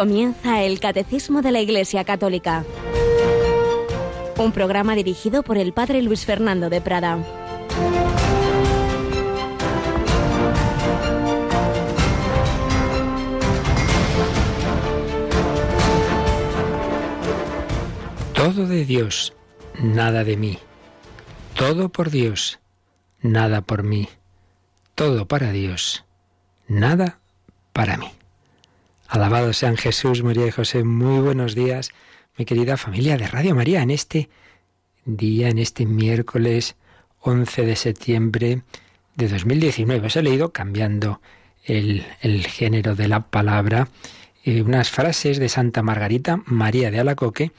[0.00, 2.64] Comienza el Catecismo de la Iglesia Católica.
[4.38, 7.18] Un programa dirigido por el Padre Luis Fernando de Prada.
[18.32, 19.34] Todo de Dios,
[19.82, 20.58] nada de mí.
[21.54, 22.58] Todo por Dios,
[23.20, 24.08] nada por mí.
[24.94, 26.06] Todo para Dios,
[26.68, 27.18] nada
[27.74, 28.10] para mí.
[29.10, 30.84] Alabado sean Jesús, María y José.
[30.84, 31.90] Muy buenos días,
[32.38, 34.28] mi querida familia de Radio María, en este
[35.04, 36.76] día, en este miércoles
[37.18, 38.62] 11 de septiembre
[39.16, 40.06] de 2019.
[40.06, 41.20] Os he leído, cambiando
[41.64, 42.04] el,
[42.46, 43.88] género de la palabra,
[44.44, 47.50] eh, unas frases de Santa Margarita María de Alacoque,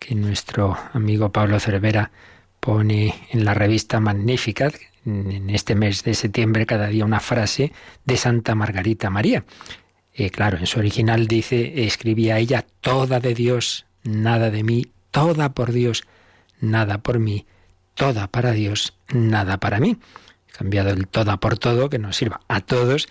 [0.00, 2.10] que nuestro amigo Pablo Cervera
[2.58, 4.72] pone en la revista Magnífica,
[5.06, 7.72] en este mes de septiembre, cada día una frase
[8.04, 9.44] de Santa Margarita María.
[10.18, 15.54] Eh, claro, en su original dice, escribía ella, toda de Dios, nada de mí, toda
[15.54, 16.02] por Dios,
[16.60, 17.46] nada por mí,
[17.94, 19.96] toda para Dios, nada para mí.
[20.48, 23.06] He cambiado el toda por todo, que nos sirva a todos,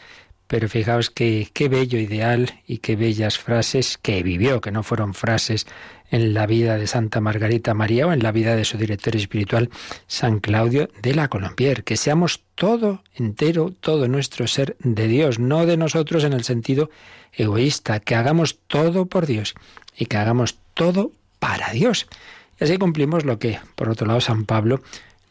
[0.47, 5.13] pero fijaos que qué bello ideal y qué bellas frases que vivió, que no fueron
[5.13, 5.65] frases
[6.09, 9.69] en la vida de Santa Margarita María o en la vida de su director espiritual
[10.07, 15.65] San Claudio de la Colombier, que seamos todo entero, todo nuestro ser de Dios, no
[15.65, 16.89] de nosotros en el sentido
[17.33, 19.55] egoísta, que hagamos todo por Dios
[19.97, 22.07] y que hagamos todo para Dios.
[22.59, 24.81] Y así cumplimos lo que, por otro lado, San Pablo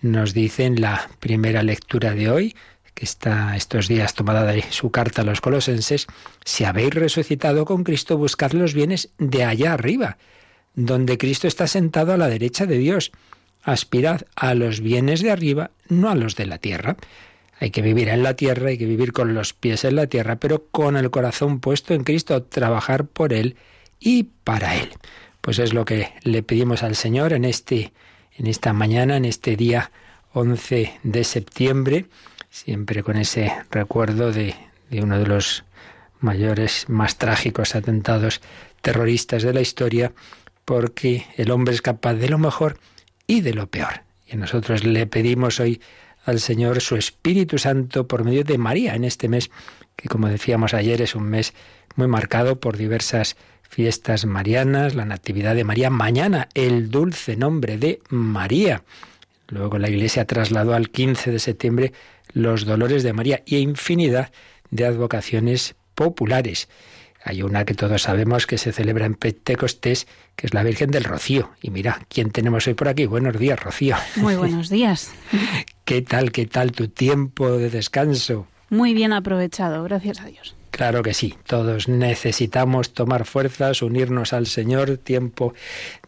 [0.00, 2.54] nos dice en la primera lectura de hoy,
[2.94, 6.06] que está estos días tomada de su carta a los colosenses,
[6.44, 10.16] si habéis resucitado con Cristo, buscad los bienes de allá arriba,
[10.76, 13.10] donde Cristo está sentado a la derecha de Dios.
[13.62, 16.96] Aspirad a los bienes de arriba, no a los de la tierra.
[17.58, 20.36] Hay que vivir en la tierra, hay que vivir con los pies en la tierra,
[20.36, 23.56] pero con el corazón puesto en Cristo, trabajar por Él
[23.98, 24.90] y para Él.
[25.40, 27.92] Pues es lo que le pedimos al Señor en, este,
[28.36, 29.90] en esta mañana, en este día
[30.34, 32.06] 11 de septiembre,
[32.50, 34.54] siempre con ese recuerdo de,
[34.90, 35.64] de uno de los
[36.20, 38.42] mayores, más trágicos atentados
[38.82, 40.12] terroristas de la historia,
[40.66, 42.78] porque el hombre es capaz de lo mejor
[43.26, 44.02] y de lo peor.
[44.26, 45.80] Y nosotros le pedimos hoy
[46.26, 49.50] al Señor su Espíritu Santo por medio de María en este mes,
[49.94, 51.54] que como decíamos ayer es un mes
[51.94, 58.00] muy marcado por diversas fiestas marianas, la Natividad de María, mañana el dulce nombre de
[58.10, 58.82] María.
[59.48, 61.92] Luego la Iglesia trasladó al 15 de septiembre
[62.32, 64.32] los dolores de María y infinidad
[64.70, 66.68] de advocaciones populares.
[67.28, 70.06] Hay una que todos sabemos que se celebra en Pentecostés,
[70.36, 71.50] que es la Virgen del Rocío.
[71.60, 73.06] Y mira, ¿quién tenemos hoy por aquí?
[73.06, 73.96] Buenos días, Rocío.
[74.14, 75.10] Muy buenos días.
[75.84, 78.46] ¿Qué tal, qué tal tu tiempo de descanso?
[78.70, 80.54] Muy bien aprovechado, gracias a Dios.
[80.70, 85.52] Claro que sí, todos necesitamos tomar fuerzas, unirnos al Señor, tiempo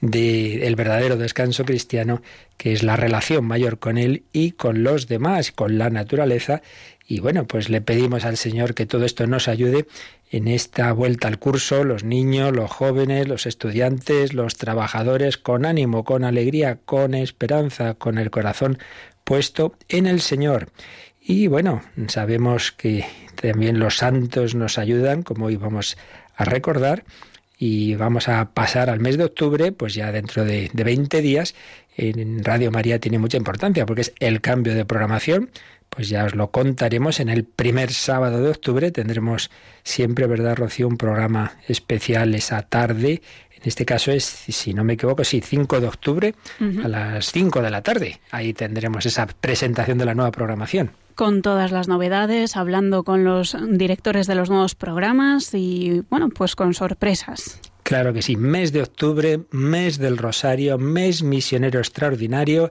[0.01, 2.23] del el verdadero descanso cristiano,
[2.59, 6.63] que es la relación mayor con Él y con los demás, con la naturaleza.
[7.11, 9.87] Y bueno, pues le pedimos al Señor que todo esto nos ayude
[10.31, 16.05] en esta vuelta al curso, los niños, los jóvenes, los estudiantes, los trabajadores, con ánimo,
[16.05, 18.79] con alegría, con esperanza, con el corazón
[19.25, 20.69] puesto en el Señor.
[21.19, 23.07] Y bueno, sabemos que
[23.41, 25.97] también los santos nos ayudan, como hoy vamos
[26.37, 27.05] a recordar,
[27.59, 31.55] y vamos a pasar al mes de octubre, pues ya dentro de, de 20 días,
[31.97, 35.51] en Radio María tiene mucha importancia porque es el cambio de programación,
[35.91, 37.21] pues ya os lo contaremos.
[37.21, 39.51] En el primer sábado de octubre, tendremos
[39.83, 40.89] siempre, ¿verdad, Rocío?
[40.89, 43.23] Un programa especial esa tarde,
[43.61, 46.35] en este caso es, si no me equivoco, sí, 5 de octubre
[46.85, 50.93] a las 5 de la tarde, ahí tendremos esa presentación de la nueva programación.
[51.17, 56.55] Con todas las novedades, hablando con los directores de los nuevos programas y, bueno, pues
[56.55, 57.61] con sorpresas.
[57.83, 62.71] Claro que sí, mes de octubre, mes del Rosario, mes misionero extraordinario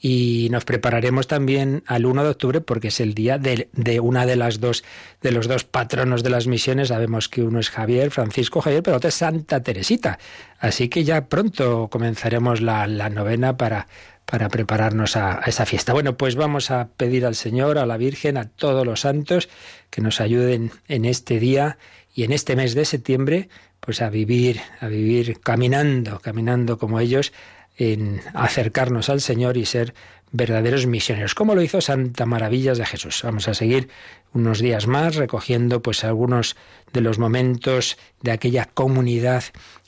[0.00, 3.68] y nos prepararemos también al 1 de octubre porque es el día de,
[4.00, 4.84] una de las dos
[5.22, 8.98] de los dos patronos de las misiones sabemos que uno es Javier Francisco Javier pero
[8.98, 10.18] otro es Santa Teresita
[10.58, 13.86] así que ya pronto comenzaremos la, la novena para
[14.26, 15.92] para prepararnos a, esa fiesta.
[15.92, 19.48] Bueno, pues vamos a pedir al Señor, a la Virgen, a todos los santos
[19.88, 21.78] que nos ayuden en este día
[22.12, 23.48] y en este mes de septiembre,
[23.80, 27.32] pues a vivir, a vivir caminando, caminando como ellos,
[27.76, 29.94] en acercarnos al Señor y ser
[30.32, 33.20] verdaderos misioneros, como lo hizo Santa Maravillas de Jesús.
[33.22, 33.88] Vamos a seguir
[34.32, 36.56] unos días más recogiendo pues algunos
[36.92, 39.44] de los momentos de aquella comunidad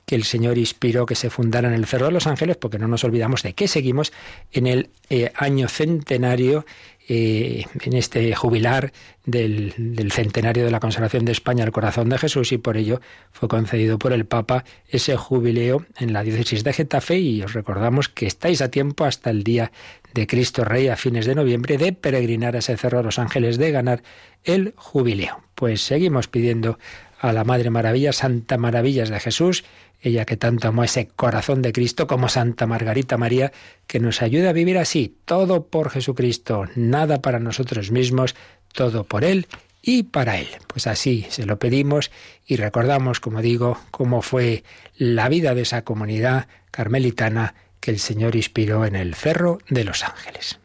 [0.07, 2.89] que el Señor inspiró que se fundara en el Cerro de los Ángeles, porque no
[2.89, 4.11] nos olvidamos de que seguimos
[4.53, 6.65] en el eh, año centenario
[7.11, 8.93] eh, en este jubilar
[9.25, 9.73] del,
[10.13, 13.01] centenario de la consagración de España al corazón de Jesús y por ello
[13.33, 18.11] fue concedido por el Papa ese jubileo en la diócesis de Getafe y os recordamos
[18.11, 19.73] que estáis a tiempo hasta el día
[20.13, 23.57] de Cristo Rey a fines de noviembre de peregrinar a ese cerro de los ángeles
[23.57, 24.03] de ganar
[24.45, 25.41] el jubileo.
[25.55, 26.79] Pues seguimos pidiendo
[27.21, 29.65] a la Madre Maravilla, Santa Maravillas de Jesús,
[30.01, 33.53] ella que tanto amó ese corazón de Cristo como Santa Margarita María,
[33.87, 38.35] que nos ayude a vivir así, todo por Jesucristo, nada para nosotros mismos,
[38.73, 39.47] todo por Él
[39.83, 40.49] y para Él.
[40.67, 42.11] Pues así se lo pedimos
[42.47, 44.65] y recordamos, como digo, cómo fue
[44.97, 50.05] la vida de esa comunidad carmelitana que el Señor inspiró en el Cerro de los
[50.05, 50.59] Ángeles.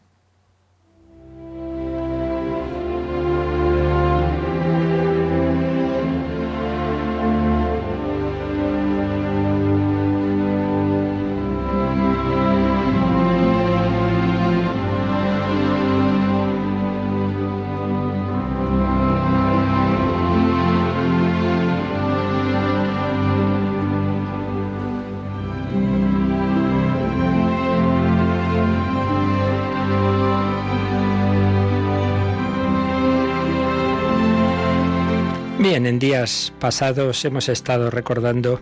[35.85, 38.61] En días pasados hemos estado recordando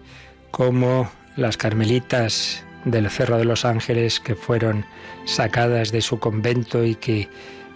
[0.50, 4.86] cómo las carmelitas del Cerro de los Ángeles que fueron
[5.26, 7.30] sacadas de su convento y que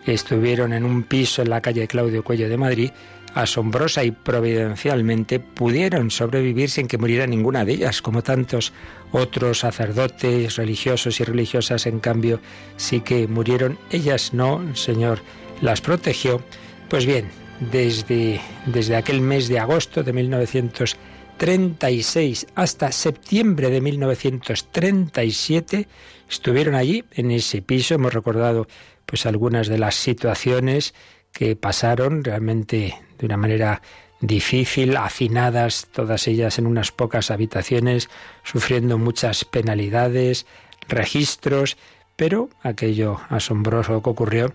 [0.07, 2.89] estuvieron en un piso en la calle Claudio Cuello de Madrid,
[3.35, 8.73] asombrosa y providencialmente pudieron sobrevivir sin que muriera ninguna de ellas, como tantos
[9.11, 12.39] otros sacerdotes, religiosos y religiosas, en cambio,
[12.77, 13.77] sí que murieron.
[13.91, 15.19] Ellas no, el Señor
[15.61, 16.41] las protegió.
[16.89, 17.29] Pues bien,
[17.59, 25.87] desde, desde aquel mes de agosto de 1936 hasta septiembre de 1937
[26.29, 27.95] estuvieron allí en ese piso.
[27.95, 28.67] Hemos recordado
[29.05, 30.93] pues algunas de las situaciones
[31.31, 33.81] que pasaron realmente de una manera
[34.21, 38.09] difícil, hacinadas todas ellas en unas pocas habitaciones,
[38.43, 40.45] sufriendo muchas penalidades,
[40.87, 41.77] registros,
[42.15, 44.53] pero aquello asombroso que ocurrió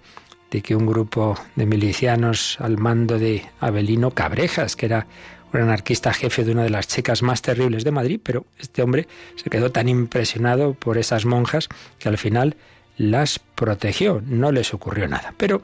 [0.50, 5.06] de que un grupo de milicianos al mando de Abelino Cabrejas, que era
[5.52, 9.08] un anarquista jefe de una de las checas más terribles de Madrid, pero este hombre
[9.36, 11.68] se quedó tan impresionado por esas monjas
[11.98, 12.56] que al final
[12.96, 15.34] las protegió, no les ocurrió nada.
[15.36, 15.62] Pero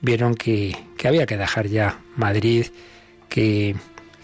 [0.00, 2.66] vieron que, que había que dejar ya Madrid,
[3.28, 3.76] que,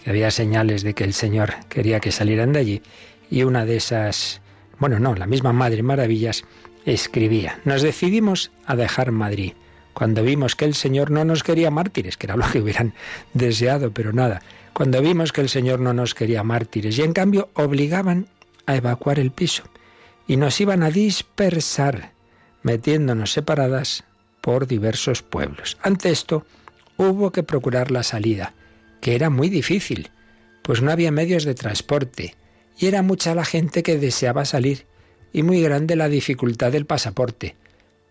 [0.03, 2.81] que había señales de que el Señor quería que salieran de allí,
[3.29, 4.41] y una de esas,
[4.79, 6.43] bueno, no, la misma Madre Maravillas
[6.85, 9.53] escribía, nos decidimos a dejar Madrid
[9.95, 12.93] cuando vimos que el Señor no nos quería mártires, que era lo que hubieran
[13.33, 14.41] deseado, pero nada,
[14.73, 18.27] cuando vimos que el Señor no nos quería mártires y en cambio obligaban
[18.65, 19.63] a evacuar el piso
[20.27, 22.11] y nos iban a dispersar,
[22.61, 24.03] metiéndonos separadas
[24.41, 25.77] por diversos pueblos.
[25.81, 26.45] Ante esto,
[26.97, 28.53] hubo que procurar la salida,
[28.99, 30.11] que era muy difícil,
[30.61, 32.35] pues no había medios de transporte
[32.77, 34.87] y era mucha la gente que deseaba salir
[35.31, 37.55] y muy grande la dificultad del pasaporte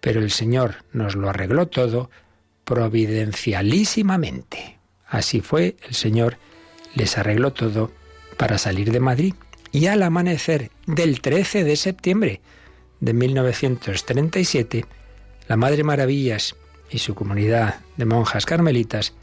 [0.04, 2.10] pero el Señor nos lo arregló todo
[2.66, 4.78] providencialísimamente.
[5.08, 6.36] Así fue, el Señor
[6.94, 7.90] les arregló todo
[8.36, 9.32] para salir de Madrid.
[9.72, 12.42] Y al amanecer del 13 de septiembre
[13.00, 14.84] de 1937,
[15.48, 16.54] la Madre Maravillas
[16.90, 19.14] y su comunidad de monjas carmelitas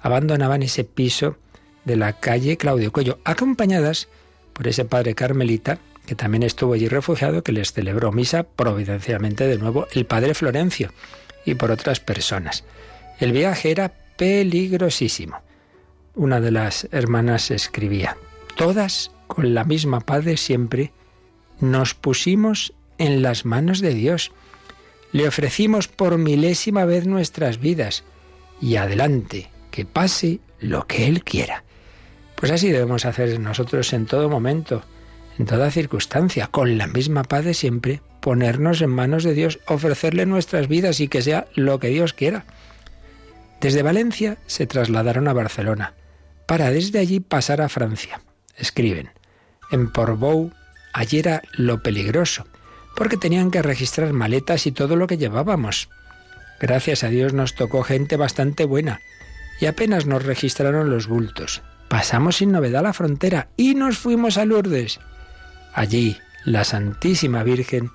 [0.00, 1.36] abandonaban ese piso
[1.84, 4.08] de la calle Claudio Cuello, acompañadas
[4.52, 9.58] por ese padre carmelita que también estuvo allí refugiado, que les celebró misa providencialmente de
[9.58, 10.90] nuevo el padre Florencio
[11.44, 12.64] y por otras personas.
[13.18, 15.40] El viaje era peligrosísimo.
[16.14, 18.16] Una de las hermanas escribía,
[18.56, 20.92] todas con la misma paz de siempre,
[21.60, 24.32] nos pusimos en las manos de Dios.
[25.12, 28.04] Le ofrecimos por milésima vez nuestras vidas
[28.60, 31.64] y adelante, que pase lo que Él quiera.
[32.36, 34.84] Pues así debemos hacer nosotros en todo momento
[35.38, 40.26] en toda circunstancia, con la misma paz de siempre, ponernos en manos de Dios, ofrecerle
[40.26, 42.44] nuestras vidas y que sea lo que Dios quiera.
[43.60, 45.94] Desde Valencia se trasladaron a Barcelona,
[46.46, 48.20] para desde allí pasar a Francia.
[48.56, 49.10] Escriben,
[49.70, 50.52] en Portbou
[50.92, 52.46] allí era lo peligroso,
[52.96, 55.88] porque tenían que registrar maletas y todo lo que llevábamos.
[56.60, 59.00] Gracias a Dios nos tocó gente bastante buena,
[59.60, 61.62] y apenas nos registraron los bultos.
[61.88, 65.00] Pasamos sin novedad la frontera y nos fuimos a Lourdes.
[65.74, 67.90] Allí la Santísima Virgen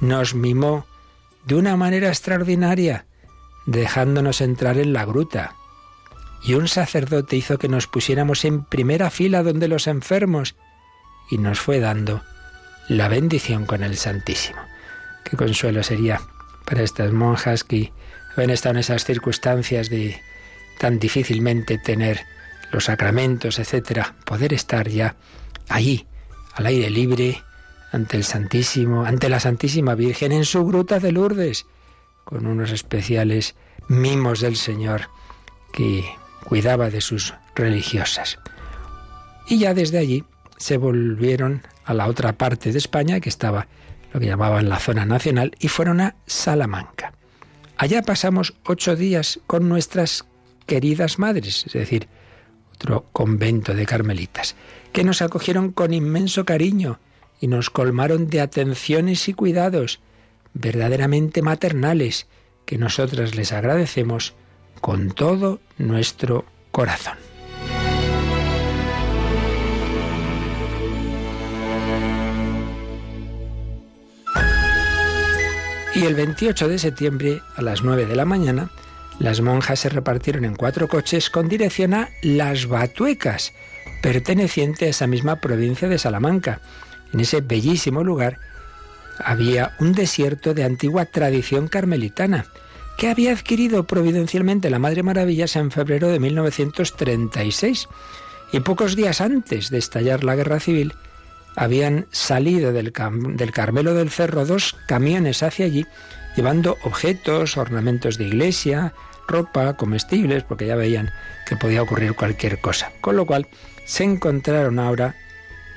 [0.00, 0.86] nos mimó
[1.44, 3.06] de una manera extraordinaria,
[3.66, 5.54] dejándonos entrar en la gruta.
[6.42, 10.56] Y un sacerdote hizo que nos pusiéramos en primera fila donde los enfermos,
[11.30, 12.22] y nos fue dando
[12.88, 14.60] la bendición con el Santísimo.
[15.24, 16.20] Qué consuelo sería
[16.64, 17.92] para estas monjas que
[18.34, 20.20] habían estado en esas circunstancias de
[20.78, 22.20] tan difícilmente tener
[22.72, 25.14] los sacramentos, etcétera, poder estar ya
[25.68, 26.06] allí,
[26.54, 27.42] al aire libre,
[27.92, 31.66] ante el Santísimo, ante la Santísima Virgen en su gruta de Lourdes,
[32.24, 33.56] con unos especiales
[33.88, 35.10] mimos del Señor
[35.72, 36.04] que
[36.44, 38.38] cuidaba de sus religiosas.
[39.48, 40.24] Y ya desde allí
[40.56, 43.66] se volvieron a la otra parte de España, que estaba
[44.12, 47.12] lo que llamaban la zona nacional, y fueron a Salamanca.
[47.76, 50.24] Allá pasamos ocho días con nuestras
[50.66, 52.08] queridas madres, es decir,
[53.12, 54.56] convento de carmelitas,
[54.92, 56.98] que nos acogieron con inmenso cariño
[57.40, 60.00] y nos colmaron de atenciones y cuidados
[60.52, 62.26] verdaderamente maternales
[62.66, 64.34] que nosotras les agradecemos
[64.80, 67.18] con todo nuestro corazón.
[75.94, 78.70] Y el 28 de septiembre, a las 9 de la mañana,
[79.20, 83.52] las monjas se repartieron en cuatro coches con dirección a Las Batuecas,
[84.00, 86.62] perteneciente a esa misma provincia de Salamanca.
[87.12, 88.38] En ese bellísimo lugar
[89.22, 92.46] había un desierto de antigua tradición carmelitana
[92.96, 97.88] que había adquirido providencialmente la Madre Maravillas en febrero de 1936.
[98.52, 100.94] Y pocos días antes de estallar la guerra civil,
[101.56, 102.90] habían salido del,
[103.36, 105.86] del, Carmelo del Cerro dos camiones hacia allí,
[106.36, 108.94] llevando objetos, ornamentos de iglesia,
[109.30, 111.10] ropa, comestibles, porque ya veían
[111.46, 112.92] que podía ocurrir cualquier cosa.
[113.00, 113.46] Con lo cual
[113.86, 115.14] se encontraron ahora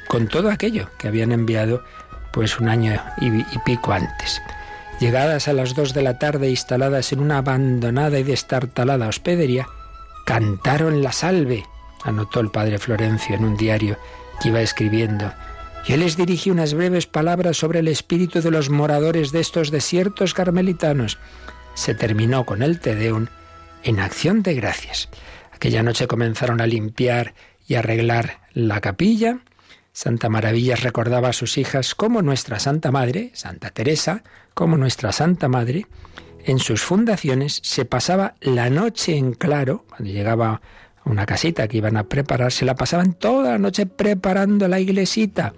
[0.07, 1.83] con todo aquello que habían enviado
[2.31, 4.41] pues un año y, y pico antes.
[4.99, 9.67] Llegadas a las dos de la tarde, instaladas en una abandonada y destartalada hospedería,
[10.25, 11.65] cantaron la salve,
[12.03, 13.97] anotó el padre Florencio en un diario
[14.41, 15.33] que iba escribiendo.
[15.85, 20.33] Yo les dirigí unas breves palabras sobre el espíritu de los moradores de estos desiertos
[20.33, 21.17] carmelitanos.
[21.73, 23.27] Se terminó con el Te Deum
[23.83, 25.09] en acción de gracias.
[25.51, 27.33] Aquella noche comenzaron a limpiar
[27.67, 29.39] y arreglar la capilla.
[29.91, 34.23] Santa Maravillas recordaba a sus hijas como nuestra Santa Madre, Santa Teresa,
[34.53, 35.85] como nuestra Santa Madre,
[36.45, 40.61] en sus fundaciones se pasaba la noche en claro, cuando llegaba
[41.03, 44.79] a una casita que iban a preparar, se la pasaban toda la noche preparando la
[44.79, 45.53] iglesita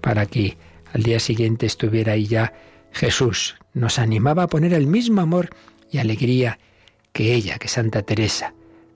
[0.00, 0.58] para que
[0.92, 2.52] al día siguiente estuviera ahí ya
[2.90, 3.56] Jesús.
[3.72, 5.50] Nos animaba a poner el mismo amor
[5.92, 6.58] y alegría
[7.16, 8.52] que ella, que Santa Teresa.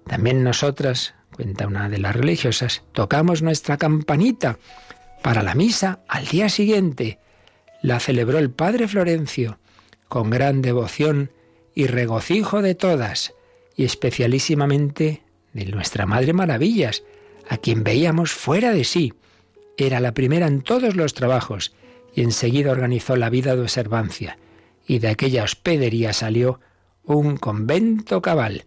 [0.06, 4.58] También nosotras, cuenta una de las religiosas, tocamos nuestra campanita
[5.22, 7.18] para la misa al día siguiente.
[7.80, 9.58] La celebró el Padre Florencio
[10.08, 11.30] con gran devoción
[11.74, 13.32] y regocijo de todas,
[13.74, 15.22] y especialísimamente
[15.54, 17.04] de nuestra Madre Maravillas,
[17.48, 19.14] a quien veíamos fuera de sí.
[19.78, 21.72] Era la primera en todos los trabajos
[22.14, 24.36] y enseguida organizó la vida de observancia,
[24.86, 26.60] y de aquella hospedería salió
[27.17, 28.64] un convento cabal.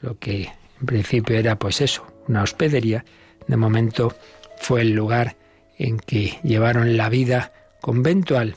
[0.00, 3.04] Lo que en principio era pues eso, una hospedería,
[3.46, 4.14] de momento
[4.58, 5.36] fue el lugar
[5.78, 8.56] en que llevaron la vida conventual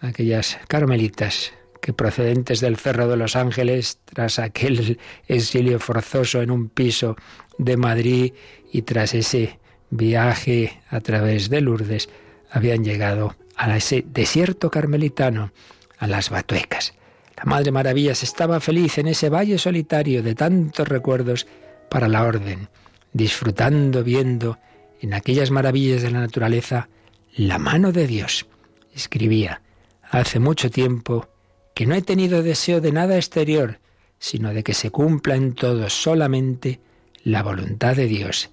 [0.00, 6.68] aquellas carmelitas que procedentes del Cerro de los Ángeles, tras aquel exilio forzoso en un
[6.68, 7.16] piso
[7.56, 8.32] de Madrid
[8.72, 9.58] y tras ese
[9.90, 12.08] viaje a través de Lourdes,
[12.50, 15.52] habían llegado a ese desierto carmelitano,
[15.98, 16.94] a las Batuecas.
[17.38, 21.46] La Madre Maravillas estaba feliz en ese valle solitario de tantos recuerdos
[21.88, 22.68] para la orden,
[23.12, 24.58] disfrutando, viendo
[25.00, 26.88] en aquellas maravillas de la naturaleza
[27.36, 28.46] la mano de Dios.
[28.92, 29.62] Escribía,
[30.02, 31.28] hace mucho tiempo
[31.76, 33.78] que no he tenido deseo de nada exterior,
[34.18, 36.80] sino de que se cumpla en todo solamente
[37.22, 38.50] la voluntad de Dios.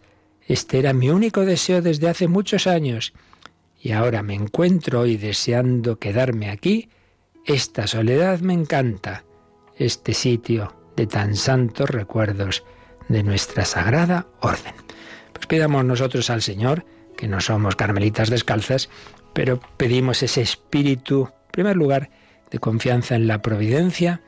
[0.47, 3.13] Este era mi único deseo desde hace muchos años,
[3.81, 6.89] y ahora me encuentro hoy deseando quedarme aquí
[7.45, 9.23] esta soledad me encanta,
[9.77, 12.63] este sitio de tan santos recuerdos
[13.07, 14.73] de nuestra sagrada orden.
[15.33, 16.85] Pues pidamos nosotros al Señor,
[17.15, 18.89] que no somos carmelitas descalzas,
[19.33, 22.09] pero pedimos ese espíritu, en primer lugar,
[22.49, 24.21] de confianza en la providencia.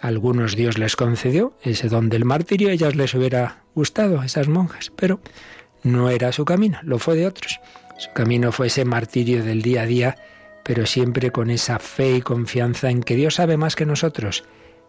[0.00, 4.48] A algunos Dios les concedió ese don del martirio, ellas les hubiera gustado, a esas
[4.48, 5.20] monjas, pero
[5.82, 7.60] no era su camino, lo fue de otros.
[7.98, 10.16] Su camino fue ese martirio del día a día
[10.70, 14.44] pero siempre con esa fe y confianza en que Dios sabe más que nosotros.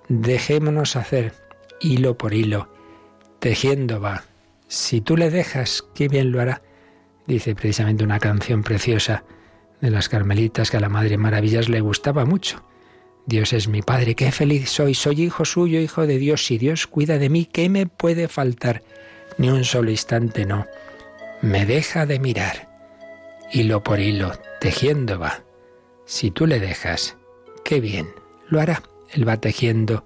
[0.09, 1.33] Dejémonos hacer
[1.79, 2.69] hilo por hilo,
[3.39, 4.25] tejiendo va.
[4.67, 6.61] Si tú le dejas, qué bien lo hará.
[7.25, 9.23] Dice precisamente una canción preciosa
[9.79, 12.63] de las Carmelitas que a la Madre Maravillas le gustaba mucho.
[13.25, 16.45] Dios es mi Padre, qué feliz soy, soy hijo suyo, hijo de Dios.
[16.45, 18.83] Si Dios cuida de mí, ¿qué me puede faltar?
[19.39, 20.67] Ni un solo instante no.
[21.41, 22.69] Me deja de mirar
[23.51, 25.41] hilo por hilo, tejiendo va.
[26.11, 27.15] Si tú le dejas,
[27.63, 28.13] qué bien,
[28.49, 28.83] lo hará.
[29.11, 30.03] Él va tejiendo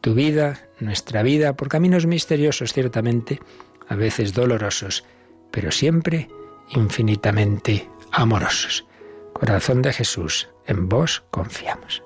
[0.00, 3.40] tu vida, nuestra vida, por caminos misteriosos, ciertamente,
[3.88, 5.02] a veces dolorosos,
[5.50, 6.28] pero siempre
[6.70, 8.86] infinitamente amorosos.
[9.32, 12.04] Corazón de Jesús, en vos confiamos.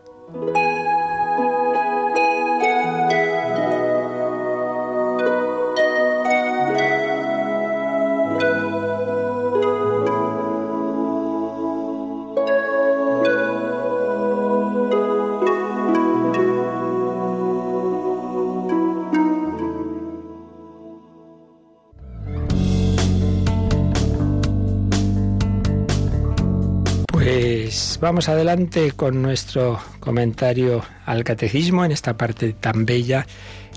[28.01, 33.27] Vamos adelante con nuestro comentario al catecismo en esta parte tan bella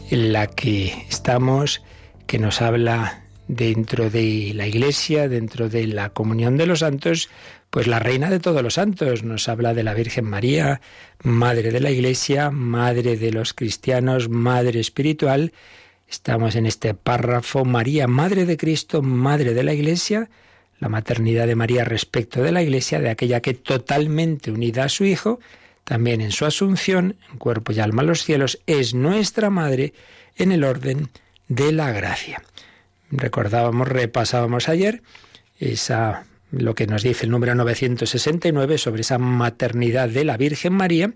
[0.10, 1.82] en la que estamos,
[2.26, 7.30] que nos habla dentro de la Iglesia, dentro de la comunión de los santos,
[7.70, 9.24] pues la reina de todos los santos.
[9.24, 10.82] Nos habla de la Virgen María,
[11.24, 15.54] madre de la Iglesia, madre de los cristianos, madre espiritual.
[16.08, 20.30] Estamos en este párrafo, María, madre de Cristo, madre de la Iglesia
[20.80, 25.06] la maternidad de María respecto de la Iglesia, de aquella que totalmente unida a su
[25.06, 25.40] Hijo,
[25.84, 29.94] también en su asunción, en cuerpo y alma a los cielos, es nuestra Madre
[30.36, 31.10] en el orden
[31.48, 32.42] de la gracia.
[33.12, 35.02] Recordábamos, repasábamos ayer
[35.60, 41.14] esa lo que nos dice el número 969 sobre esa maternidad de la Virgen María,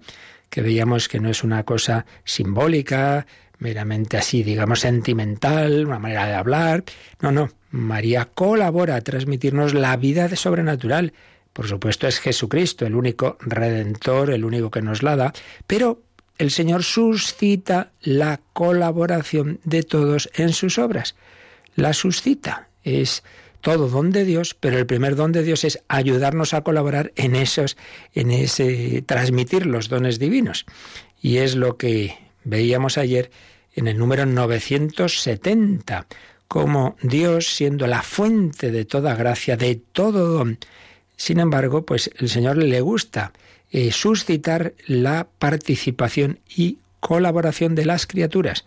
[0.49, 3.25] que veíamos que no es una cosa simbólica,
[3.57, 6.83] meramente así, digamos, sentimental, una manera de hablar.
[7.21, 11.11] No, no, María colabora a transmitirnos la vida de sobrenatural.
[11.53, 15.33] Por supuesto es Jesucristo, el único redentor, el único que nos la da,
[15.65, 16.03] pero
[16.37, 21.15] el Señor suscita la colaboración de todos en sus obras.
[21.75, 22.69] La suscita.
[22.83, 23.23] Es
[23.61, 27.35] todo don de Dios, pero el primer don de Dios es ayudarnos a colaborar en
[27.35, 27.75] esos,
[28.13, 30.67] en ese transmitir los dones divinos.
[31.19, 33.31] Y es lo que veíamos ayer
[33.75, 36.05] en el número 970
[36.47, 40.59] como Dios siendo la fuente de toda gracia, de todo don.
[41.15, 43.33] Sin embargo, pues el Señor le gusta
[43.71, 48.65] eh, suscitar la participación y colaboración de las criaturas.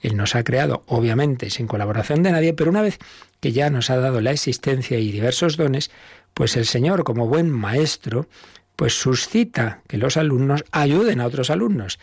[0.00, 2.98] Él nos ha creado, obviamente, sin colaboración de nadie, pero una vez
[3.40, 5.90] que ya nos ha dado la existencia y diversos dones,
[6.34, 8.28] pues el Señor, como buen maestro,
[8.76, 11.98] pues suscita que los alumnos ayuden a otros alumnos,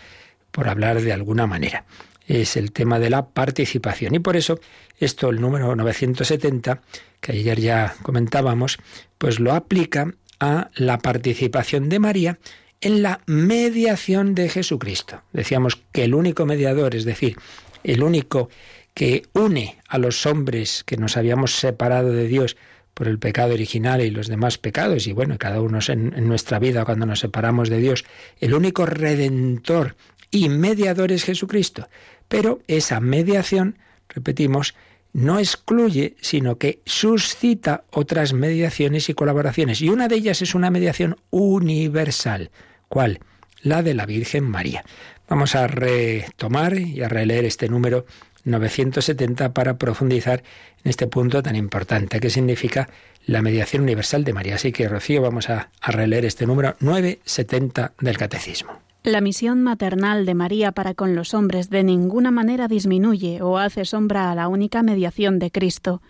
[0.52, 1.86] por hablar de alguna manera
[2.28, 4.16] es el tema de la participación.
[4.16, 4.60] Y por eso
[5.00, 6.82] esto, el número 970,
[7.22, 8.78] que ayer ya comentábamos,
[9.18, 12.40] pues lo aplica a la participación de María
[12.82, 15.22] en la mediación de Jesucristo.
[15.34, 17.38] Decíamos que el único mediador, es decir,
[17.84, 18.50] el único
[18.94, 22.58] que une a los hombres que nos habíamos separado de Dios
[22.94, 26.60] por el pecado original y los demás pecados, y bueno, cada uno en, en nuestra
[26.60, 28.06] vida cuando nos separamos de Dios,
[28.40, 29.96] el único redentor
[30.32, 31.88] y mediador es Jesucristo.
[32.28, 33.78] Pero esa mediación,
[34.10, 34.76] repetimos,
[35.14, 39.82] no excluye, sino que suscita otras mediaciones y colaboraciones.
[39.82, 42.52] Y una de ellas es una mediación universal.
[42.90, 43.20] ¿Cuál?
[43.62, 44.84] La de la Virgen María.
[45.30, 48.06] Vamos a retomar y a releer este número
[48.44, 50.44] 970 para profundizar
[50.84, 52.90] en este punto tan importante que significa
[53.26, 54.56] la mediación universal de María.
[54.56, 58.82] Así que, Rocío, vamos a, a releer este número 970 del Catecismo.
[59.06, 63.86] La misión maternal de María para con los hombres de ninguna manera disminuye o hace
[63.86, 66.02] sombra a la única mediación de Cristo,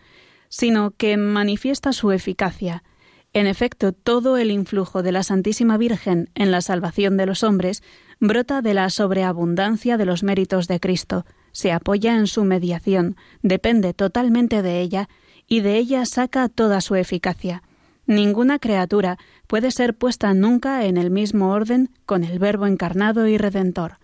[0.48, 2.86] sino que manifiesta su eficacia.
[3.34, 7.84] En efecto, todo el influjo de la Santísima Virgen en la salvación de los hombres
[8.22, 13.94] brota de la sobreabundancia de los méritos de Cristo, se apoya en su mediación, depende
[13.94, 15.10] totalmente de ella
[15.50, 17.62] y de ella saca toda su eficacia.
[18.08, 23.38] Ninguna criatura puede ser puesta nunca en el mismo orden con el Verbo encarnado y
[23.38, 23.98] redentor.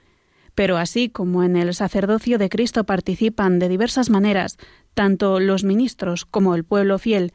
[0.56, 4.58] Pero así como en el sacerdocio de Cristo participan de diversas maneras
[4.94, 7.34] tanto los ministros como el pueblo fiel,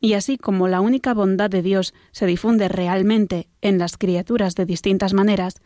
[0.00, 4.66] y así como la única bondad de Dios se difunde realmente en las criaturas de
[4.66, 5.62] distintas maneras,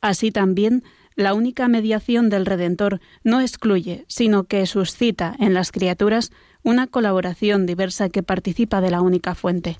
[0.00, 0.82] así también
[1.14, 6.30] la única mediación del Redentor no excluye, sino que suscita en las criaturas
[6.62, 9.78] una colaboración diversa que participa de la única fuente.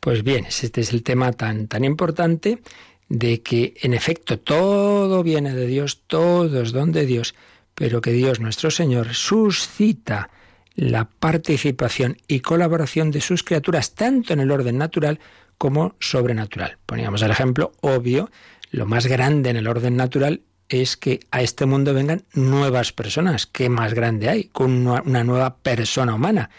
[0.00, 2.62] Pues bien, este es el tema tan, tan importante
[3.08, 7.34] de que en efecto todo viene de Dios, todo es don de Dios,
[7.74, 10.30] pero que Dios nuestro Señor suscita
[10.74, 15.18] la participación y colaboración de sus criaturas tanto en el orden natural
[15.56, 16.78] como sobrenatural.
[16.86, 18.30] Poníamos el ejemplo obvio,
[18.70, 23.46] lo más grande en el orden natural es que a este mundo vengan nuevas personas.
[23.46, 26.50] ¿Qué más grande hay con una nueva persona humana?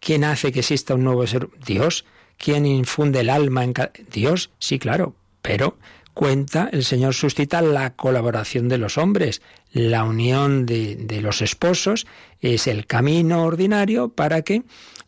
[0.00, 1.48] ¿Quién hace que exista un nuevo ser?
[1.66, 2.04] Dios
[2.38, 3.74] ¿Quién infunde el alma en
[4.12, 4.50] Dios?
[4.58, 5.76] Sí, claro, pero
[6.14, 9.42] cuenta, el Señor suscita la colaboración de los hombres.
[9.72, 12.06] La unión de, de, los esposos
[12.40, 14.62] es el camino ordinario para que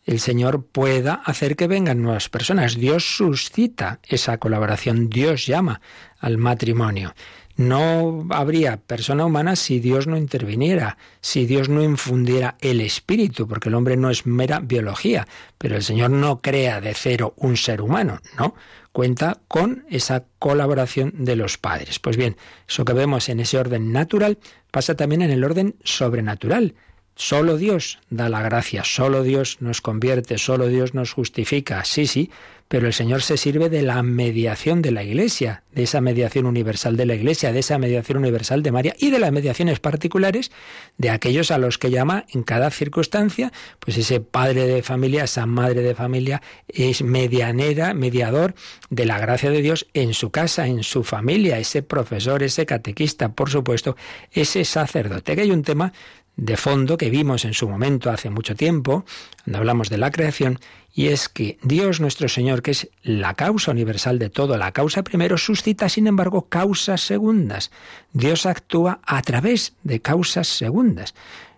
[0.05, 2.75] el Señor pueda hacer que vengan nuevas personas.
[2.75, 5.81] Dios suscita esa colaboración, Dios llama
[6.19, 7.13] al matrimonio.
[7.55, 13.69] No habría persona humana si Dios no interviniera, si Dios no infundiera el espíritu, porque
[13.69, 17.81] el hombre no es mera biología, pero el Señor no crea de cero un ser
[17.81, 18.55] humano, no,
[18.91, 21.99] cuenta con esa colaboración de los padres.
[21.99, 22.37] Pues bien,
[22.67, 24.37] eso que vemos en ese orden natural
[24.71, 26.75] pasa también en el orden sobrenatural.
[27.23, 32.31] Solo Dios da la gracia, solo Dios nos convierte, solo Dios nos justifica, sí, sí,
[32.67, 36.97] pero el Señor se sirve de la mediación de la Iglesia, de esa mediación universal
[36.97, 40.51] de la Iglesia, de esa mediación universal de María y de las mediaciones particulares
[40.97, 45.45] de aquellos a los que llama en cada circunstancia, pues ese padre de familia, esa
[45.45, 48.55] madre de familia es medianera, mediador
[48.89, 53.33] de la gracia de Dios en su casa, en su familia, ese profesor, ese catequista,
[53.33, 53.97] por supuesto,
[54.31, 55.35] ese sacerdote.
[55.35, 55.91] Que hay un tema
[56.37, 59.05] de fondo que vimos en su momento hace mucho tiempo,
[59.43, 60.59] cuando hablamos de la creación,
[60.93, 65.03] y es que Dios nuestro Señor, que es la causa universal de todo, la causa
[65.03, 67.71] primero, suscita, sin embargo, causas segundas.
[68.11, 71.13] Dios actúa a través de causas segundas.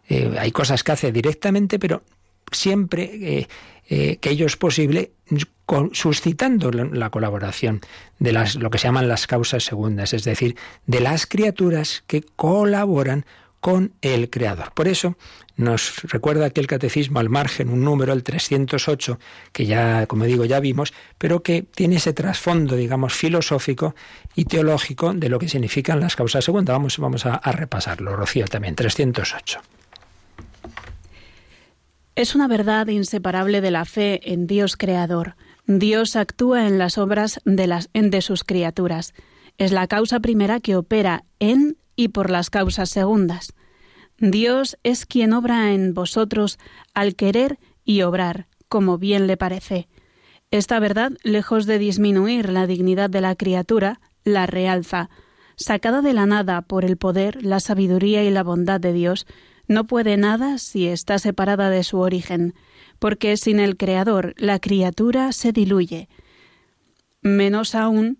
[0.07, 2.03] Eh, hay cosas que hace directamente, pero
[2.51, 3.47] siempre eh,
[3.89, 5.11] eh, que ello es posible
[5.93, 7.81] suscitando la, colaboración
[8.19, 10.55] de las, lo que se llaman las causas segundas, es decir,
[10.85, 13.25] de las criaturas que colaboran
[13.63, 14.73] con el Creador.
[14.73, 15.15] Por eso
[15.55, 19.19] nos recuerda que el catecismo al margen, un número, el 308,
[19.53, 23.95] que ya, como digo, ya vimos, pero que tiene ese trasfondo, digamos, filosófico
[24.35, 26.73] y teológico de lo que significan las causas segundas.
[26.73, 29.61] Vamos, vamos a, repasarlo, Rocío, también, 308.
[32.15, 35.37] Es una verdad inseparable de la fe en Dios Creador.
[35.67, 39.13] Dios actúa en las obras de, las, de sus criaturas.
[39.57, 43.53] Es la causa primera que opera en y por las causas segundas.
[44.19, 46.59] Dios es quien obra en vosotros
[46.93, 49.87] al querer y obrar, como bien le parece.
[50.51, 55.09] Esta verdad, lejos de disminuir la dignidad de la criatura, la realza.
[55.55, 59.25] Sacada de la nada por el poder, la sabiduría y la bondad de Dios,
[59.67, 62.53] no puede nada si está separada de su origen,
[62.99, 66.09] porque sin el Creador la criatura se diluye.
[67.21, 68.19] Menos aún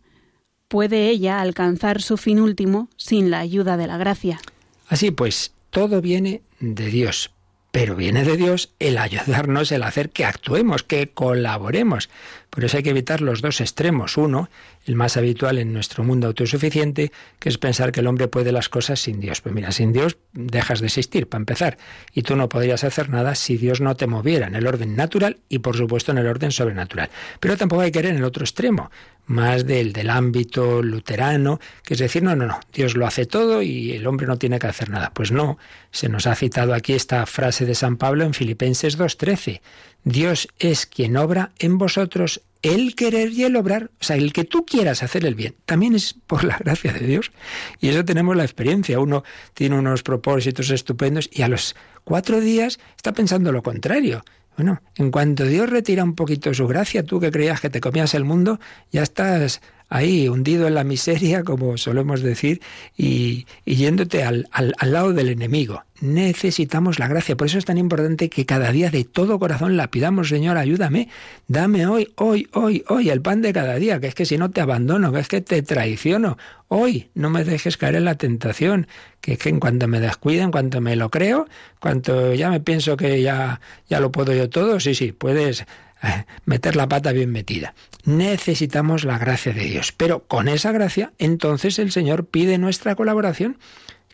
[0.73, 4.39] puede ella alcanzar su fin último sin la ayuda de la gracia.
[4.87, 7.29] Así pues, todo viene de Dios,
[7.69, 12.09] pero viene de Dios el ayudarnos, el hacer que actuemos, que colaboremos.
[12.53, 14.15] Por eso hay que evitar los dos extremos.
[14.15, 14.47] Uno,
[14.85, 18.69] el más habitual en nuestro mundo autosuficiente, que es pensar que el hombre puede las
[18.69, 19.41] cosas sin Dios.
[19.41, 21.79] Pues mira, sin Dios dejas de existir, para empezar.
[22.13, 25.37] Y tú no podrías hacer nada si Dios no te moviera en el orden natural
[25.49, 27.09] y, por supuesto, en el orden sobrenatural.
[27.39, 28.91] Pero tampoco hay que ir en el otro extremo,
[29.25, 33.63] más del, del ámbito luterano, que es decir, no, no, no, Dios lo hace todo
[33.63, 35.11] y el hombre no tiene que hacer nada.
[35.11, 35.57] Pues no,
[35.89, 39.61] se nos ha citado aquí esta frase de San Pablo en Filipenses 2.13.
[40.03, 44.45] Dios es quien obra en vosotros el querer y el obrar, o sea, el que
[44.45, 47.31] tú quieras hacer el bien, también es por la gracia de Dios.
[47.79, 48.99] Y eso tenemos la experiencia.
[48.99, 54.23] Uno tiene unos propósitos estupendos y a los cuatro días está pensando lo contrario.
[54.55, 58.13] Bueno, en cuanto Dios retira un poquito su gracia, tú que creías que te comías
[58.13, 58.59] el mundo,
[58.91, 59.61] ya estás
[59.93, 62.61] ahí hundido en la miseria, como solemos decir,
[62.97, 67.37] y, yéndote al, al, al lado del enemigo necesitamos la gracia.
[67.37, 71.07] Por eso es tan importante que cada día de todo corazón la pidamos, Señor, ayúdame,
[71.47, 74.51] dame hoy, hoy, hoy, hoy el pan de cada día, que es que si no
[74.51, 76.37] te abandono, que es que te traiciono.
[76.67, 78.87] Hoy no me dejes caer en la tentación,
[79.21, 81.47] que es que en cuanto me descuide, en cuanto me lo creo,
[81.79, 85.65] cuanto ya me pienso que ya, ya lo puedo yo todo, sí, sí, puedes
[86.45, 87.73] meter la pata bien metida.
[88.05, 93.57] Necesitamos la gracia de Dios, pero con esa gracia entonces el Señor pide nuestra colaboración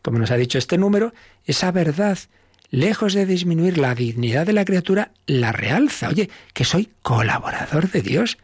[0.01, 1.13] como nos ha dicho este número,
[1.45, 2.17] esa verdad,
[2.69, 6.09] lejos de disminuir la dignidad de la criatura, la realza.
[6.09, 8.37] Oye, que soy colaborador de Dios.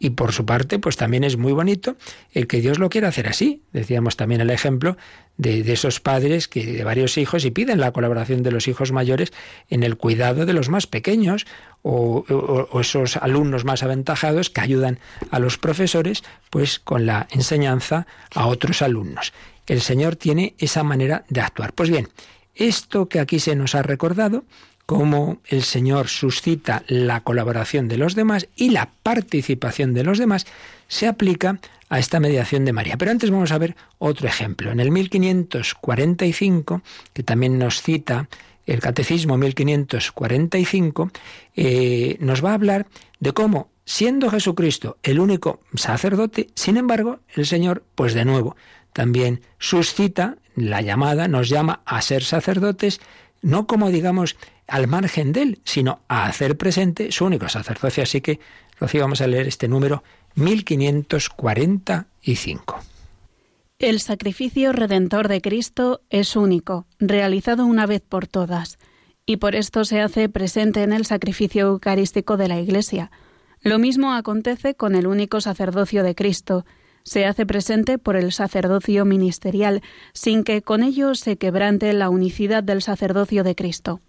[0.00, 1.96] Y por su parte, pues también es muy bonito
[2.32, 3.62] el que Dios lo quiera hacer así.
[3.72, 4.96] Decíamos también el ejemplo
[5.36, 9.32] de, esos padres que de varios hijos y piden la colaboración de los hijos mayores
[9.70, 11.46] en el cuidado de los más pequeños
[11.86, 14.98] o, esos alumnos más aventajados que ayudan
[15.30, 19.32] a los profesores pues con la enseñanza a otros alumnos.
[19.66, 21.74] El Señor tiene esa manera de actuar.
[21.74, 22.08] Pues bien,
[22.54, 24.44] esto que aquí se nos ha recordado,
[24.86, 30.46] cómo el Señor suscita la colaboración de los demás y la participación de los demás,
[30.88, 31.58] se aplica
[31.90, 32.96] a esta mediación de María.
[32.96, 34.70] Pero antes vamos a ver otro ejemplo.
[34.70, 38.28] En el 1545, que también nos cita
[38.66, 41.10] el Catecismo 1545,
[41.56, 42.86] eh, nos va a hablar
[43.20, 48.56] de cómo siendo Jesucristo el único sacerdote, sin embargo, el Señor, pues de nuevo,
[48.92, 53.00] también suscita la llamada, nos llama a ser sacerdotes,
[53.42, 58.02] no como digamos al margen de él, sino a hacer presente su único sacerdocio.
[58.02, 58.40] Así que,
[58.80, 60.02] Rocío, vamos a leer este número
[60.36, 62.93] 1545.
[63.80, 68.78] El sacrificio redentor de Cristo es único, realizado una vez por todas,
[69.26, 73.10] y por esto se hace presente en el sacrificio eucarístico de la Iglesia.
[73.62, 76.64] Lo mismo acontece con el único sacerdocio de Cristo,
[77.02, 79.82] se hace presente por el sacerdocio ministerial,
[80.12, 84.00] sin que con ello se quebrante la unicidad del sacerdocio de Cristo.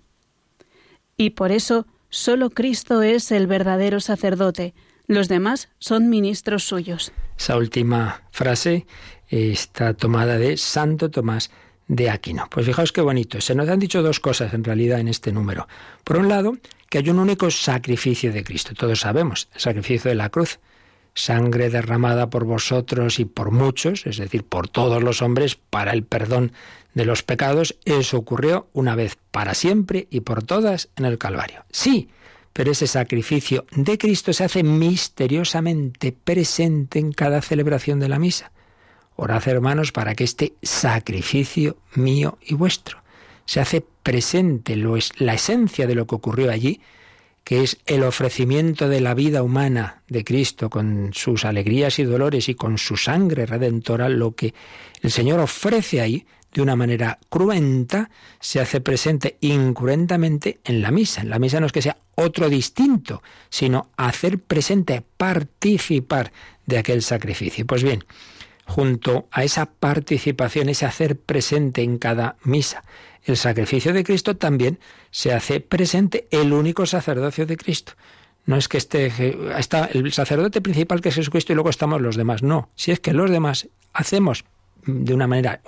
[1.17, 4.75] Y por eso solo Cristo es el verdadero sacerdote,
[5.07, 7.11] los demás son ministros suyos.
[7.37, 8.87] Esa última frase
[9.29, 11.51] está tomada de Santo Tomás
[11.87, 12.47] de Aquino.
[12.49, 13.41] Pues fijaos qué bonito.
[13.41, 15.67] Se nos han dicho dos cosas en realidad en este número.
[16.03, 16.57] Por un lado,
[16.89, 18.73] que hay un único sacrificio de Cristo.
[18.73, 20.59] Todos sabemos, el sacrificio de la cruz.
[21.13, 26.03] Sangre derramada por vosotros y por muchos, es decir, por todos los hombres, para el
[26.03, 26.51] perdón
[26.93, 27.77] de los pecados.
[27.85, 31.63] Eso ocurrió una vez para siempre y por todas en el Calvario.
[31.71, 32.09] Sí,
[32.51, 38.51] pero ese sacrificio de Cristo se hace misteriosamente presente en cada celebración de la misa.
[39.15, 42.99] Orad, hermanos, para que este sacrificio mío y vuestro
[43.45, 46.81] se hace presente, lo es la esencia de lo que ocurrió allí,
[47.43, 52.49] que es el ofrecimiento de la vida humana de Cristo con sus alegrías y dolores
[52.49, 54.53] y con su sangre redentora, lo que
[55.01, 61.21] el Señor ofrece ahí de una manera cruenta, se hace presente incruentamente en la misa.
[61.21, 66.31] En la misa no es que sea otro distinto, sino hacer presente, participar
[66.65, 67.65] de aquel sacrificio.
[67.65, 68.05] Pues bien,
[68.65, 72.83] junto a esa participación, ese hacer presente en cada misa,
[73.23, 74.79] el sacrificio de Cristo también
[75.11, 77.93] se hace presente el único sacerdocio de Cristo.
[78.45, 79.11] No es que esté
[79.57, 82.43] está el sacerdote principal que es Jesucristo y luego estamos los demás.
[82.43, 84.45] No, si es que los demás hacemos
[84.85, 85.61] de una manera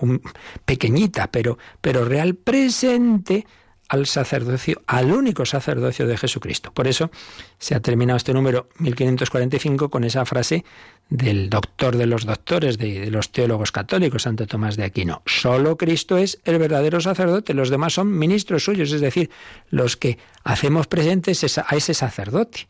[0.66, 3.48] pequeñita, pero, pero real, presente
[3.90, 6.72] al sacerdocio, al único sacerdocio de Jesucristo.
[6.72, 7.10] Por eso
[7.58, 10.66] se ha terminado este número 1545 con esa frase
[11.10, 15.22] del doctor de los doctores, de, de, los teólogos católicos, Santo Tomás de Aquino.
[15.26, 19.30] Solo Cristo es el verdadero sacerdote, los demás son ministros suyos, es decir,
[19.70, 22.68] los que hacemos presentes a ese sacerdote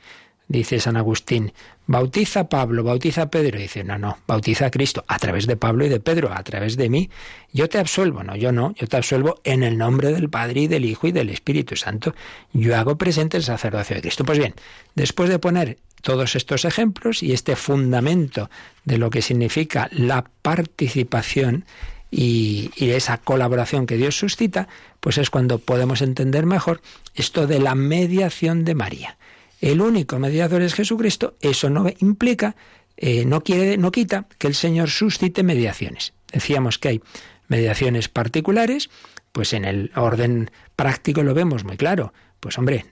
[0.47, 1.53] dice San Agustín,
[1.85, 3.59] bautiza Pablo, bautiza Pedro.
[3.59, 6.77] dice, no, no, bautiza a Cristo a través de Pablo y de Pedro, a través
[6.77, 7.09] de mí.
[7.51, 10.67] Yo te absuelvo, no, yo no, yo te absuelvo en el nombre del Padre y
[10.67, 12.15] del Hijo y del Espíritu Santo.
[12.53, 14.23] Yo hago presente el sacerdocio de Cristo.
[14.23, 14.53] Pues bien,
[14.95, 18.49] después de poner todos estos ejemplos y este fundamento
[18.85, 21.65] de lo que significa la participación,
[22.09, 24.69] y, y, esa colaboración que Dios suscita,
[25.01, 26.79] pues es cuando podemos entender mejor
[27.15, 29.17] esto de la mediación de María
[29.61, 32.55] el único mediador es Jesucristo, eso no implica,
[32.95, 36.13] eh, no quiere, no quita que el Señor suscite mediaciones.
[36.31, 37.01] Decíamos que hay
[37.47, 38.89] mediaciones particulares,
[39.31, 42.13] pues en el orden práctico lo vemos muy claro.
[42.39, 42.85] Pues hombre,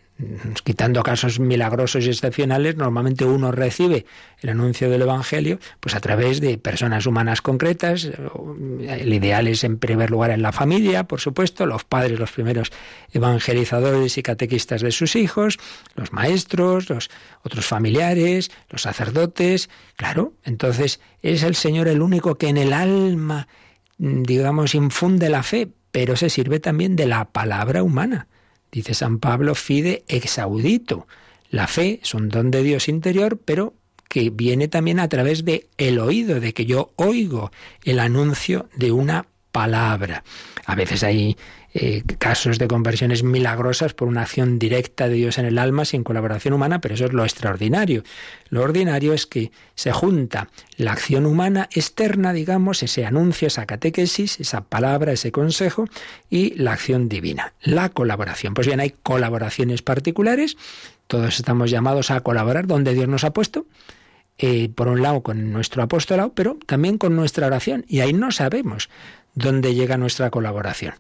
[0.64, 4.06] quitando casos milagrosos y excepcionales, normalmente uno recibe
[4.40, 8.10] el anuncio del Evangelio pues a través de personas humanas concretas.
[8.88, 12.72] El ideal es en primer lugar en la familia, por supuesto, los padres, los primeros
[13.12, 15.58] evangelizadores y catequistas de sus hijos,
[15.96, 17.10] los maestros, los
[17.44, 19.70] otros familiares, los sacerdotes.
[19.98, 23.50] Claro, entonces es el Señor el único que en el alma,
[23.98, 28.28] digamos, infunde la fe, pero se sirve también de la palabra humana.
[28.76, 31.08] Dice San Pablo, fide exaudito.
[31.50, 33.74] La fe es un don de Dios interior, pero
[34.10, 37.52] que viene también a través de el oído, de que yo oigo
[37.86, 40.26] el anuncio de una palabra.
[40.66, 41.38] A veces hay
[41.74, 46.04] eh, casos de conversiones milagrosas por una acción directa de Dios en el alma sin
[46.04, 48.04] colaboración humana, pero eso es lo extraordinario.
[48.50, 54.42] Lo ordinario es que se junta la acción humana externa, digamos, ese anuncio, esa catequesis,
[54.42, 55.86] esa palabra, ese consejo,
[56.30, 58.56] y la acción divina, la colaboración.
[58.56, 60.58] Pues bien, hay colaboraciones particulares,
[61.08, 63.68] todos estamos llamados a colaborar donde Dios nos ha puesto,
[64.38, 68.34] eh, por un lado con nuestro apostolado, pero también con nuestra oración, y ahí no
[68.34, 68.90] sabemos
[69.36, 70.96] dónde llega nuestra colaboración.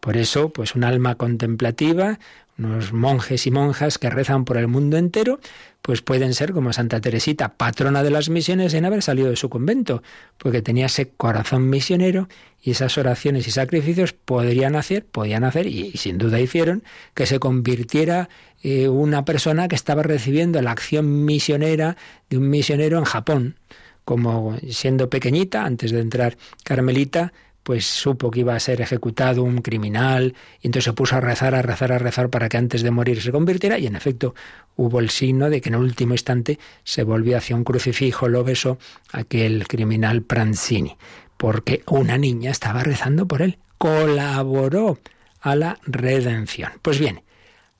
[0.00, 2.18] Por eso, pues un alma contemplativa,
[2.58, 5.38] unos monjes y monjas que rezan por el mundo entero,
[5.80, 9.48] pues pueden ser como Santa Teresita, patrona de las misiones en haber salido de su
[9.48, 10.02] convento,
[10.38, 12.28] porque tenía ese corazón misionero
[12.60, 16.82] y esas oraciones y sacrificios podrían hacer, podían hacer, y, sin duda hicieron,
[17.14, 18.28] que se convirtiera
[18.62, 21.96] eh, una persona que estaba recibiendo la acción misionera
[22.28, 23.56] de un misionero en Japón
[24.04, 29.58] como siendo pequeñita, antes de entrar Carmelita, pues supo que iba a ser ejecutado un
[29.58, 32.90] criminal, y entonces se puso a rezar, a rezar, a rezar para que antes de
[32.90, 34.34] morir se convirtiera, y en efecto
[34.76, 38.44] hubo el signo de que en el último instante se volvió hacia un crucifijo, lo
[38.44, 38.78] besó
[39.12, 40.96] aquel criminal Pranzini,
[41.36, 44.98] porque una niña estaba rezando por él, colaboró
[45.40, 46.70] a la redención.
[46.82, 47.22] Pues bien,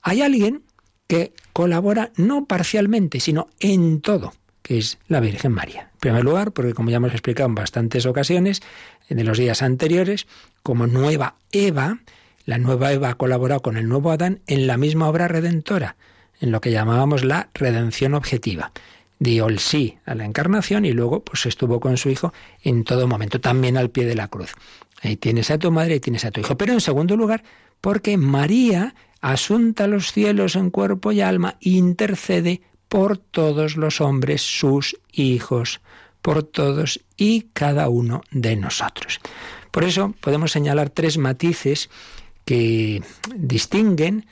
[0.01, 0.63] hay alguien
[1.07, 5.91] que colabora no parcialmente, sino en todo, que es la Virgen María.
[5.93, 8.61] En primer lugar, porque como ya hemos explicado en bastantes ocasiones,
[9.09, 10.27] de los días anteriores,
[10.63, 11.99] como nueva Eva,
[12.45, 15.95] la nueva Eva ha colaborado con el nuevo Adán en la misma obra redentora,
[16.39, 18.71] en lo que llamábamos la redención objetiva.
[19.19, 23.07] Dio el sí a la encarnación y luego pues estuvo con su hijo en todo
[23.07, 24.53] momento, también al pie de la cruz.
[25.01, 26.57] Ahí tienes a tu madre y tienes a tu hijo.
[26.57, 27.43] Pero en segundo lugar,
[27.79, 34.97] porque María, asunta los cielos en cuerpo y alma, intercede por todos los hombres, sus
[35.11, 35.81] hijos
[36.23, 39.19] por todos y cada uno de nosotros.
[39.69, 41.89] Por eso podemos señalar tres matices
[42.45, 43.03] que
[43.35, 44.25] distinguen,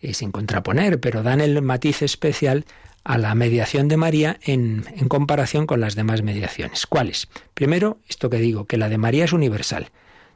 [0.00, 2.66] eh, sin contraponer, pero dan el matiz especial
[3.02, 6.86] a la mediación de María en, comparación con las demás mediaciones.
[6.86, 7.28] ¿Cuáles?
[7.54, 9.90] Primero, esto que digo, que la de María es universal.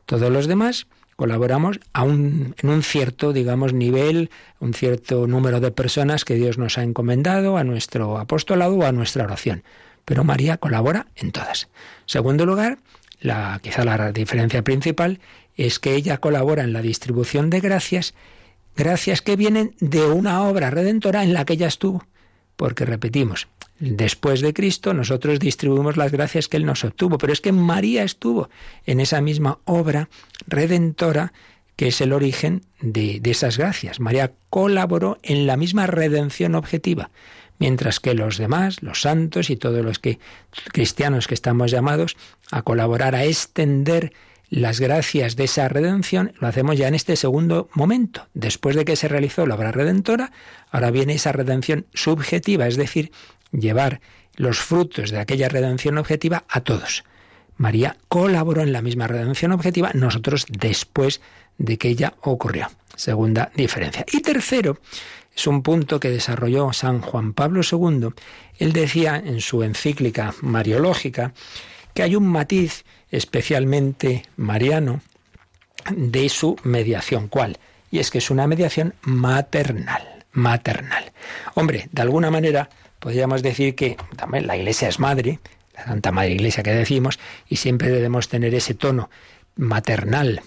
[0.07, 6.35] Todos los demás colaboramos en un cierto, digamos, nivel, un cierto número de personas que
[6.37, 9.63] Dios nos ha encomendado a nuestro apostolado o a nuestra oración
[10.05, 11.69] pero María colabora en todas.
[12.07, 12.79] Segundo lugar,
[13.21, 15.21] la, quizá la diferencia principal
[15.57, 18.15] es que ella colabora en la distribución de gracias,
[18.77, 22.05] gracias que vienen de una obra redentora en la que ella estuvo.
[22.57, 27.41] Porque repetimos, después de Cristo nosotros distribuimos las gracias que Él nos obtuvo, pero es
[27.41, 28.51] que María estuvo
[28.87, 30.09] en esa misma obra
[30.47, 31.33] redentora
[31.77, 33.99] que es el origen de, de esas gracias.
[33.99, 37.11] María colaboró en la misma redención objetiva
[37.63, 40.19] mientras que los demás, los santos y todos los que
[40.73, 42.17] cristianos que estamos llamados
[42.51, 44.13] a colaborar a extender
[44.51, 48.27] las gracias de esa redención, lo hacemos ya en este segundo momento.
[48.35, 50.33] Después de que se realizó la obra redentora,
[50.73, 53.13] ahora viene esa redención subjetiva, es decir,
[53.53, 54.01] llevar
[54.35, 57.05] los frutos de aquella redención objetiva a todos.
[57.59, 61.21] María colaboró en la misma redención objetiva, nosotros después
[61.59, 62.69] de que ella ocurrió.
[62.97, 64.05] Segunda diferencia.
[64.13, 64.79] Y tercero,
[65.35, 68.09] es un punto que desarrolló San Juan Pablo II.
[68.59, 71.33] Él decía en su encíclica Mariológica
[71.95, 75.01] que hay un matiz especialmente mariano
[75.91, 77.29] de su mediación.
[77.29, 77.59] ¿Cuál?
[77.91, 81.13] Y es que es una mediación maternal, maternal.
[81.55, 85.41] Hombre, de alguna manera podríamos decir que también la Iglesia es madre,
[85.75, 87.19] la Santa Madre Iglesia que decimos,
[87.49, 89.11] y siempre debemos tener ese tono
[89.57, 90.43] maternal,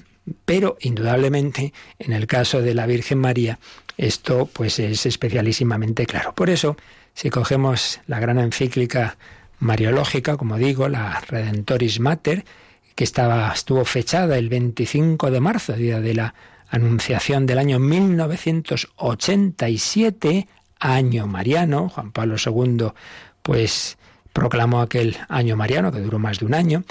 [0.46, 3.60] pero indudablemente en el caso de la Virgen María
[3.98, 6.34] esto pues es especialísimamente claro.
[6.34, 6.76] Por eso,
[7.14, 9.18] si cogemos la gran encíclica
[9.60, 12.46] mariológica, como digo, la Redentoris Mater,
[12.94, 16.36] que estaba, estuvo fechada el 25 de marzo, día de la
[16.70, 20.48] Anunciación del año 1987,
[20.80, 22.88] año mariano, Juan Pablo II
[23.44, 24.00] pues
[24.34, 26.84] proclamó aquel año mariano que duró más de un año,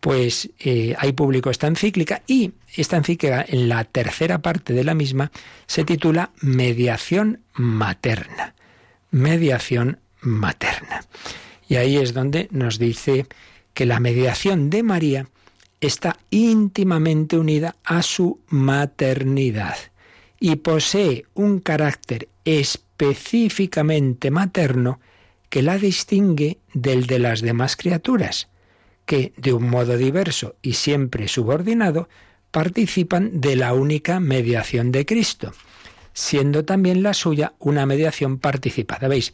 [0.00, 4.94] pues eh, hay público esta encíclica y esta encíclica en la tercera parte de la
[4.94, 5.30] misma
[5.66, 8.54] se titula Mediación materna.
[9.10, 11.04] Mediación materna.
[11.68, 13.26] Y ahí es donde nos dice
[13.74, 15.28] que la mediación de María
[15.80, 19.76] está íntimamente unida a su maternidad
[20.38, 25.00] y posee un carácter específicamente materno
[25.50, 28.48] que la distingue del de las demás criaturas
[29.10, 32.08] que, de un modo diverso y siempre subordinado,
[32.52, 35.52] participan de la única mediación de Cristo,
[36.12, 39.08] siendo también la suya una mediación participada.
[39.08, 39.32] ¿Veis?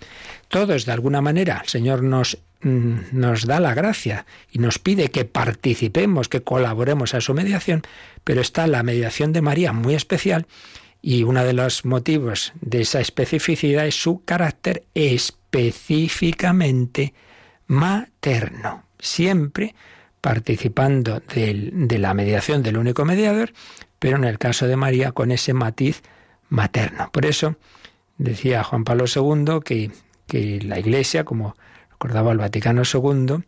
[0.48, 5.10] Todos, de alguna manera, el Señor nos, mm, nos da la gracia y nos pide
[5.10, 7.82] que participemos, que colaboremos a su mediación,
[8.24, 10.46] pero está la mediación de María muy especial
[11.02, 17.12] y uno de los motivos de esa especificidad es su carácter específicamente
[17.66, 19.74] materno siempre
[20.20, 23.52] participando de la mediación del único mediador,
[23.98, 26.02] pero en el caso de María con ese matiz
[26.48, 27.10] materno.
[27.12, 27.56] Por eso
[28.18, 29.90] decía Juan Pablo II que,
[30.26, 31.54] que la Iglesia, como
[31.90, 33.44] recordaba el Vaticano II,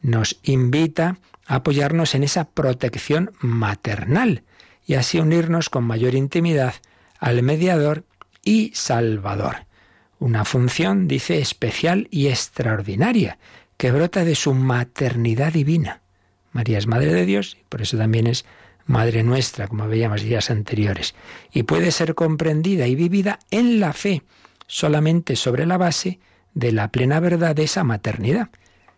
[0.00, 4.42] nos invita a apoyarnos en esa protección maternal
[4.86, 6.74] y así unirnos con mayor intimidad
[7.18, 8.04] al mediador
[8.42, 9.66] y salvador.
[10.18, 13.38] Una función, dice, especial y extraordinaria
[13.82, 16.02] que brota de su maternidad divina.
[16.52, 18.44] María es Madre de Dios y por eso también es
[18.86, 21.16] Madre nuestra, como veíamos días anteriores,
[21.52, 24.22] y puede ser comprendida y vivida en la fe,
[24.68, 26.20] solamente sobre la base
[26.54, 28.50] de la plena verdad de esa maternidad.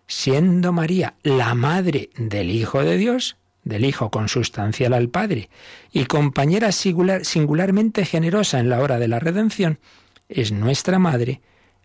[0.07, 5.49] Siendo María la madre del Hijo de Dios, del Hijo consustancial al Padre
[5.93, 9.79] y compañera singularmente generosa en la hora de la redención,
[10.29, 11.41] es nuestra Madre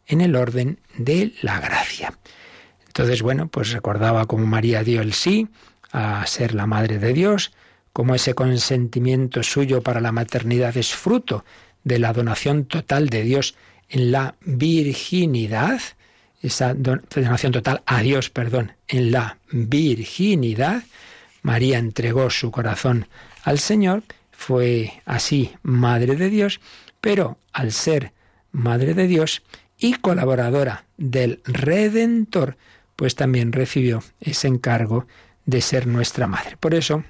[0.06, 2.20] en el orden de la gracia.
[2.89, 5.47] Entonces, bueno, pues recordaba cómo María dio el sí
[5.91, 7.51] a ser la Madre de Dios,
[7.93, 11.45] cómo ese consentimiento suyo para la maternidad es fruto
[11.83, 13.55] de la donación total de Dios
[13.89, 15.79] en la virginidad,
[16.41, 20.83] esa donación total a Dios, perdón, en la virginidad,
[21.43, 23.07] María entregó su corazón
[23.43, 26.59] al Señor, fue así Madre de Dios,
[27.01, 28.13] pero al ser
[28.51, 29.43] Madre de Dios
[29.77, 32.57] y colaboradora del Redentor,
[33.00, 35.08] pues también recibió ese encargo
[35.45, 36.58] de ser nuestra Madre.
[36.58, 37.06] Por eso,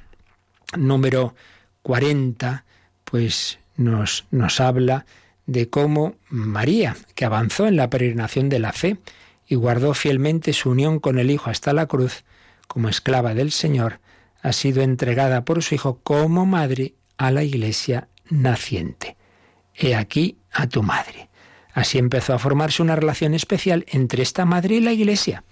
[0.77, 1.33] número
[1.81, 2.63] 40,
[3.05, 5.07] pues nos, nos habla
[5.47, 8.97] de cómo María, que avanzó en la peregrinación de la fe
[9.47, 12.23] y guardó fielmente su unión con el Hijo hasta la cruz,
[12.67, 13.99] como esclava del Señor,
[14.43, 19.17] ha sido entregada por su Hijo como madre a la Iglesia naciente.
[19.73, 21.29] He aquí a tu madre.
[21.73, 25.43] Así empezó a formarse una relación especial entre esta madre y la Iglesia.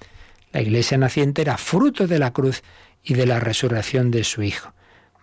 [0.52, 2.64] La Iglesia naciente era fruto de la cruz
[3.04, 4.74] y de la resurrección de su Hijo.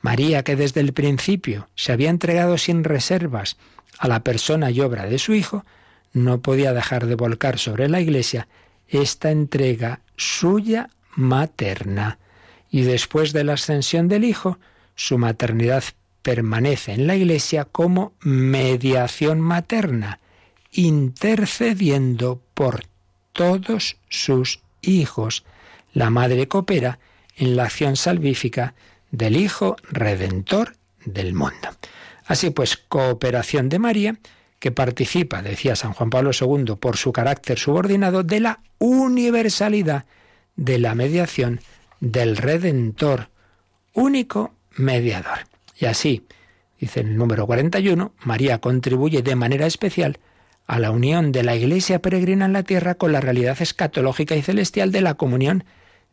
[0.03, 3.57] María, que desde el principio se había entregado sin reservas
[3.99, 5.65] a la persona y obra de su Hijo,
[6.13, 8.49] no podía dejar de volcar sobre la Iglesia
[8.89, 12.19] esta entrega suya materna.
[12.71, 14.59] Y después de la ascensión del Hijo,
[14.95, 15.85] su maternidad
[16.23, 20.21] permanece en la Iglesia como mediación materna,
[20.73, 22.85] intercediendo por
[23.33, 25.45] todos sus hijos.
[25.93, 26.99] La Madre coopera
[27.37, 28.75] en la acción salvífica
[29.11, 31.69] del Hijo Redentor del mundo.
[32.27, 34.17] Así pues, cooperación de María,
[34.59, 40.07] que participa, decía San Juan Pablo II, por su carácter subordinado, de la universalidad
[40.57, 41.61] de la mediación
[42.01, 43.29] del Redentor,
[43.93, 45.41] único mediador.
[45.79, 46.27] Y así,
[46.81, 50.19] dice el número 41, María contribuye de manera especial
[50.67, 54.43] a la unión de la Iglesia peregrina en la tierra con la realidad escatológica y
[54.43, 55.65] celestial de la comunión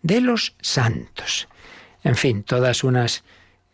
[0.01, 1.47] de los santos.
[2.03, 3.23] En fin, todas unas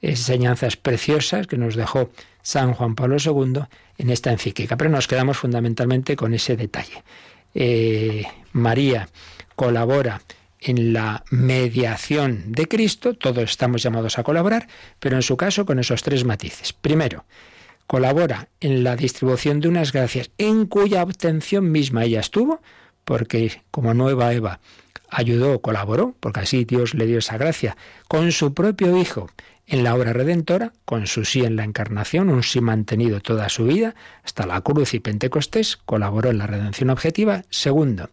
[0.02, 2.12] enseñanzas preciosas que nos dejó
[2.42, 3.62] San Juan Pablo II
[3.98, 4.78] en esta encíclica.
[4.78, 7.04] Pero nos quedamos fundamentalmente con ese detalle.
[7.54, 9.10] Eh, María
[9.56, 10.22] colabora
[10.60, 14.68] en la mediación de Cristo, todos estamos llamados a colaborar,
[15.00, 16.74] pero en su caso con esos tres matices.
[16.74, 17.26] Primero,
[17.88, 22.62] colabora en la distribución de unas gracias en cuya obtención misma ella estuvo,
[23.06, 24.60] porque como nueva Eva
[25.10, 27.78] ayudó, colaboró, porque así Dios le dio esa gracia,
[28.08, 29.30] con su propio Hijo
[29.66, 33.66] en la obra redentora, con su sí en la encarnación, un sí mantenido toda su
[33.66, 37.44] vida, hasta la cruz y Pentecostés, colaboró en la redención objetiva.
[37.50, 38.10] Segundo,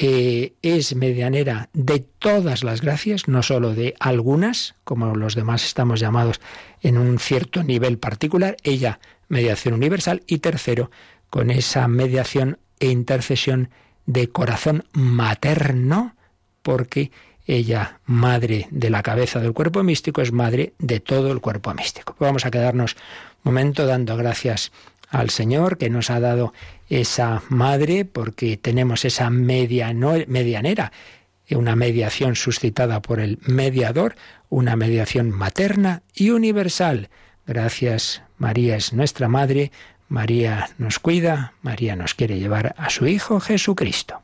[0.00, 5.98] eh, es medianera de todas las gracias, no sólo de algunas, como los demás estamos
[5.98, 6.40] llamados
[6.82, 10.22] en un cierto nivel particular, ella mediación universal.
[10.28, 10.92] Y tercero,
[11.30, 13.70] con esa mediación e intercesión
[14.06, 16.14] de corazón materno,
[16.62, 17.10] porque
[17.46, 22.14] ella, madre de la cabeza del cuerpo místico, es madre de todo el cuerpo místico.
[22.20, 22.94] Vamos a quedarnos
[23.42, 24.70] un momento dando gracias
[25.10, 26.52] al Señor que nos ha dado
[26.88, 29.92] esa madre, porque tenemos esa media,
[30.26, 30.92] medianera,
[31.50, 34.16] una mediación suscitada por el mediador,
[34.48, 37.08] una mediación materna y universal.
[37.46, 39.72] Gracias, María es nuestra madre,
[40.08, 44.22] María nos cuida, María nos quiere llevar a su Hijo Jesucristo.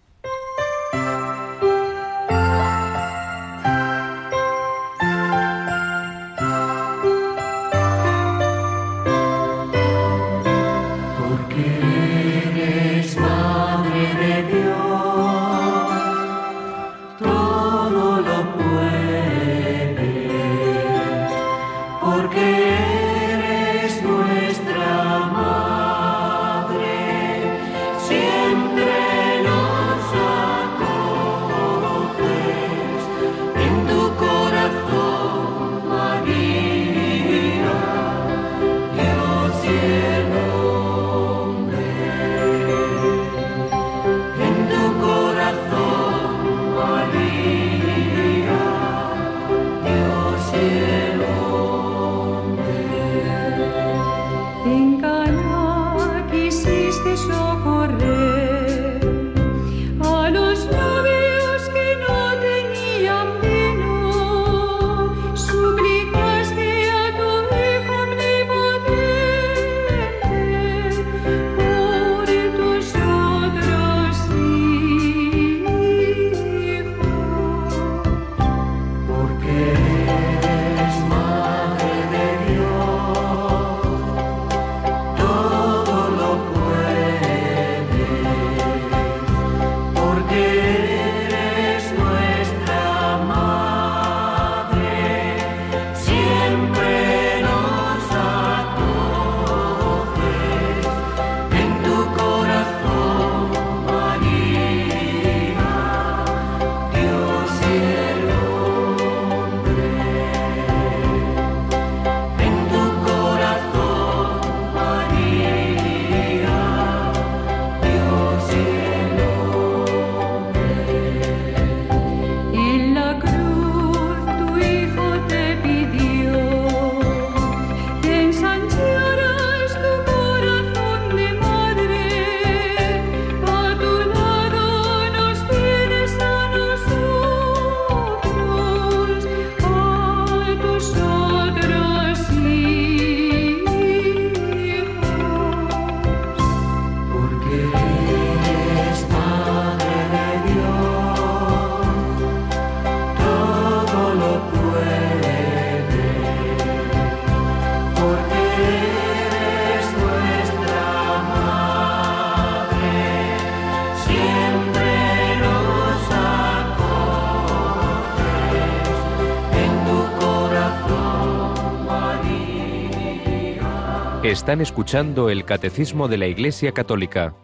[174.35, 177.37] Están escuchando el Catecismo de la Iglesia Católica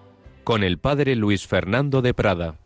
[0.42, 2.56] con el Padre Luis Fernando de Prada.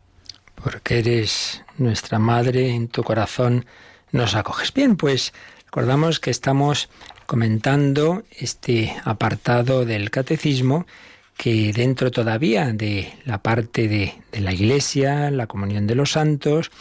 [0.55, 3.67] Porque eres nuestra Madre, en tu corazón
[4.11, 4.73] nos acoges.
[4.73, 5.31] Bien, pues
[5.65, 6.89] recordamos que estamos
[7.27, 10.87] comentando este apartado del Catecismo
[11.37, 16.71] que dentro todavía de la parte de, de la Iglesia, la comunión de los santos,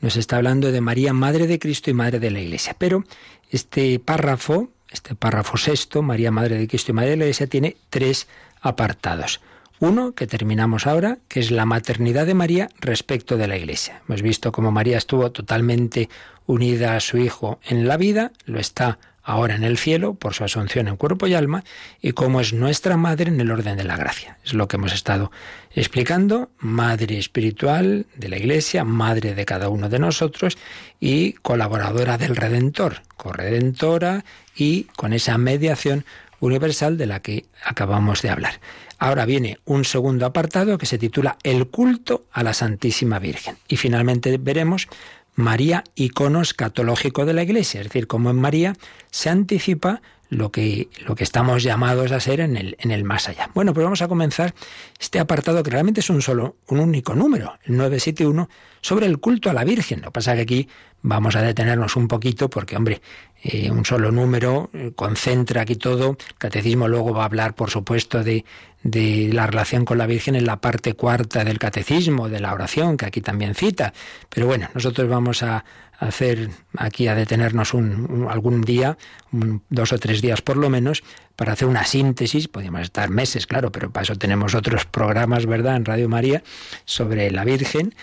[0.00, 2.74] nos está hablando de María, Madre de Cristo y Madre de la Iglesia.
[2.78, 3.04] Pero
[3.50, 7.76] este párrafo este párrafo sexto, María Madre de Cristo y Madre de la Iglesia, tiene
[7.90, 8.26] tres
[8.60, 9.40] apartados.
[9.80, 14.00] Uno, que terminamos ahora, que es la maternidad de María respecto de la Iglesia.
[14.08, 16.08] Hemos visto cómo María estuvo totalmente
[16.46, 20.44] unida a su Hijo en la vida, lo está ahora en el cielo por su
[20.44, 21.64] asunción en cuerpo y alma,
[22.00, 24.38] y cómo es nuestra madre en el orden de la gracia.
[24.44, 25.32] Es lo que hemos estado
[25.74, 30.58] explicando, madre espiritual de la Iglesia, madre de cada uno de nosotros
[31.00, 36.04] y colaboradora del Redentor, corredentora y con esa mediación
[36.40, 38.60] universal de la que acabamos de hablar.
[38.98, 43.56] Ahora viene un segundo apartado que se titula El culto a la Santísima Virgen.
[43.68, 44.88] Y finalmente veremos
[45.34, 48.74] María, icono escatológico de la Iglesia, es decir, cómo en María
[49.10, 53.28] se anticipa lo que, lo que estamos llamados a ser en el, en el más
[53.28, 53.50] allá.
[53.54, 54.54] Bueno, pues vamos a comenzar
[54.98, 58.48] este apartado que realmente es un solo, un único número, el 971,
[58.80, 60.00] sobre el culto a la Virgen.
[60.00, 60.68] Lo que pasa es que aquí
[61.04, 63.02] vamos a detenernos un poquito porque, hombre,
[63.42, 66.16] eh, un solo número eh, concentra aquí todo.
[66.28, 68.44] El catecismo luego va a hablar, por supuesto, de,
[68.82, 72.96] de la relación con la Virgen en la parte cuarta del catecismo, de la oración,
[72.96, 73.92] que aquí también cita.
[74.30, 75.64] Pero bueno, nosotros vamos a
[75.98, 78.96] hacer aquí, a detenernos un, algún día,
[79.30, 81.04] dos o tres días por lo menos,
[81.36, 82.48] para hacer una síntesis.
[82.48, 86.42] Podríamos estar meses, claro, pero para eso tenemos otros programas, ¿verdad?, en Radio María
[86.86, 87.94] sobre la Virgen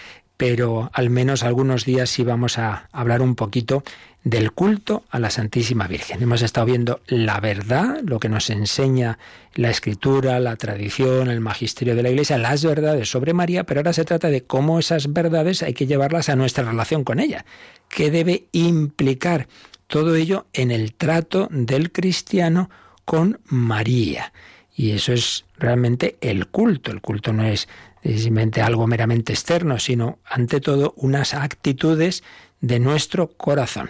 [0.41, 3.83] pero al menos algunos días sí vamos a hablar un poquito
[4.23, 6.23] del culto a la Santísima Virgen.
[6.23, 9.19] Hemos estado viendo la verdad, lo que nos enseña
[9.53, 13.93] la escritura, la tradición, el magisterio de la Iglesia, las verdades sobre María, pero ahora
[13.93, 17.45] se trata de cómo esas verdades hay que llevarlas a nuestra relación con ella.
[17.87, 19.47] ¿Qué debe implicar
[19.85, 22.71] todo ello en el trato del cristiano
[23.05, 24.33] con María?
[24.75, 26.89] Y eso es realmente el culto.
[26.89, 27.67] El culto no es
[28.03, 32.23] simplemente algo meramente externo, sino ante todo unas actitudes
[32.61, 33.89] de nuestro corazón.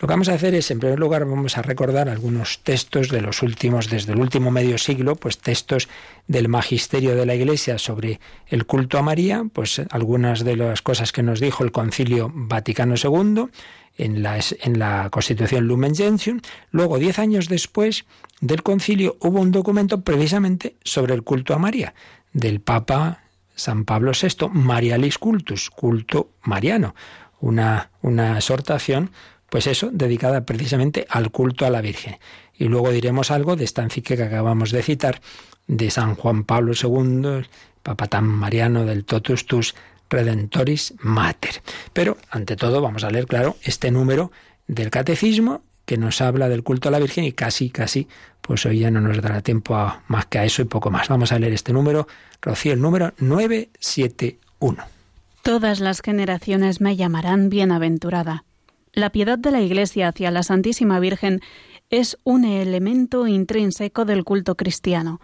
[0.00, 3.20] Lo que vamos a hacer es, en primer lugar, vamos a recordar algunos textos de
[3.20, 5.88] los últimos, desde el último medio siglo, pues textos
[6.26, 11.12] del magisterio de la Iglesia sobre el culto a María, pues algunas de las cosas
[11.12, 13.46] que nos dijo el Concilio Vaticano II
[13.96, 16.40] en la, en la Constitución Lumen Gentium.
[16.70, 18.04] Luego, diez años después
[18.40, 21.94] del concilio, hubo un documento precisamente sobre el culto a María,
[22.32, 23.22] del Papa
[23.58, 26.94] San Pablo VI, Marialis Cultus, culto mariano,
[27.40, 29.10] una, una exhortación,
[29.50, 32.18] pues eso, dedicada precisamente al culto a la Virgen.
[32.54, 35.20] Y luego diremos algo de esta encíclica que acabamos de citar,
[35.66, 37.46] de San Juan Pablo II,
[37.82, 39.74] Papa tan mariano del Totus Tus
[40.08, 41.62] Redentoris Mater.
[41.92, 44.30] Pero, ante todo, vamos a leer, claro, este número
[44.66, 48.08] del Catecismo que nos habla del culto a la Virgen y casi, casi,
[48.42, 51.08] pues hoy ya no nos dará tiempo a más que a eso y poco más.
[51.08, 52.06] Vamos a leer este número,
[52.42, 54.84] Rocío, el número 971.
[55.40, 58.44] Todas las generaciones me llamarán bienaventurada.
[58.92, 61.40] La piedad de la Iglesia hacia la Santísima Virgen
[61.88, 65.22] es un elemento intrínseco del culto cristiano.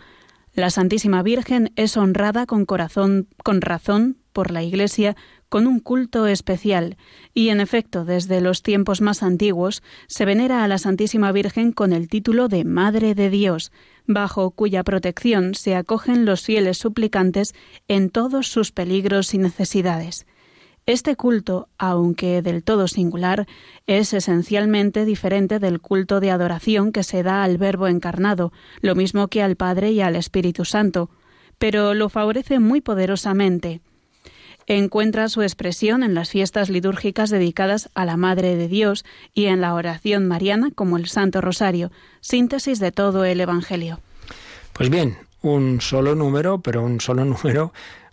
[0.54, 5.14] La Santísima Virgen es honrada con corazón, con razón por la Iglesia
[5.48, 6.96] con un culto especial,
[7.32, 11.92] y en efecto desde los tiempos más antiguos se venera a la Santísima Virgen con
[11.92, 13.72] el título de Madre de Dios,
[14.06, 17.54] bajo cuya protección se acogen los fieles suplicantes
[17.88, 20.26] en todos sus peligros y necesidades.
[20.86, 23.46] Este culto, aunque del todo singular,
[23.86, 29.28] es esencialmente diferente del culto de adoración que se da al Verbo encarnado, lo mismo
[29.28, 31.08] que al Padre y al Espíritu Santo,
[31.58, 33.80] pero lo favorece muy poderosamente
[34.66, 39.04] encuentra su expresión en las fiestas litúrgicas dedicadas a la Madre de Dios
[39.34, 41.90] y en la oración mariana como el Santo Rosario,
[42.20, 44.00] síntesis de todo el Evangelio.
[44.72, 47.72] Pues bien, un solo número, pero un solo número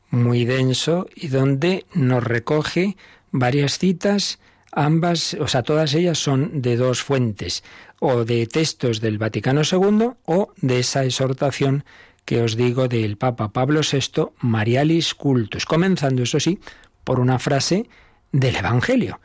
[0.10, 2.98] muy denso y donde nos recoge
[3.32, 4.40] varias citas,
[4.72, 7.64] ambas, o sea, todas ellas son de dos fuentes,
[8.00, 11.86] o de textos del Vaticano II o de esa exhortación
[12.26, 16.60] que os digo del Papa Pablo VI, Marialis Cultus, comenzando, eso sí,
[17.04, 17.90] por una frase
[18.32, 19.20] del Evangelio,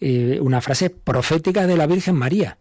[0.00, 2.58] eh, una frase profética de la Virgen María.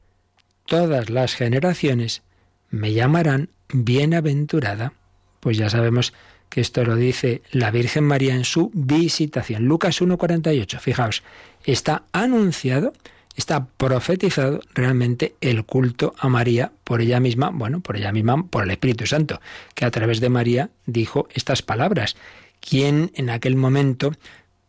[0.65, 2.23] Todas las generaciones
[2.69, 4.93] me llamarán bienaventurada.
[5.39, 6.13] Pues ya sabemos
[6.49, 9.65] que esto lo dice la Virgen María en su visitación.
[9.65, 11.23] Lucas 1.48, fijaos,
[11.65, 12.93] está anunciado
[13.35, 18.63] está profetizado realmente el culto a María por ella misma, bueno, por ella misma, por
[18.63, 19.41] el Espíritu Santo,
[19.75, 22.15] que a través de María dijo estas palabras.
[22.59, 24.11] ¿Quién en aquel momento,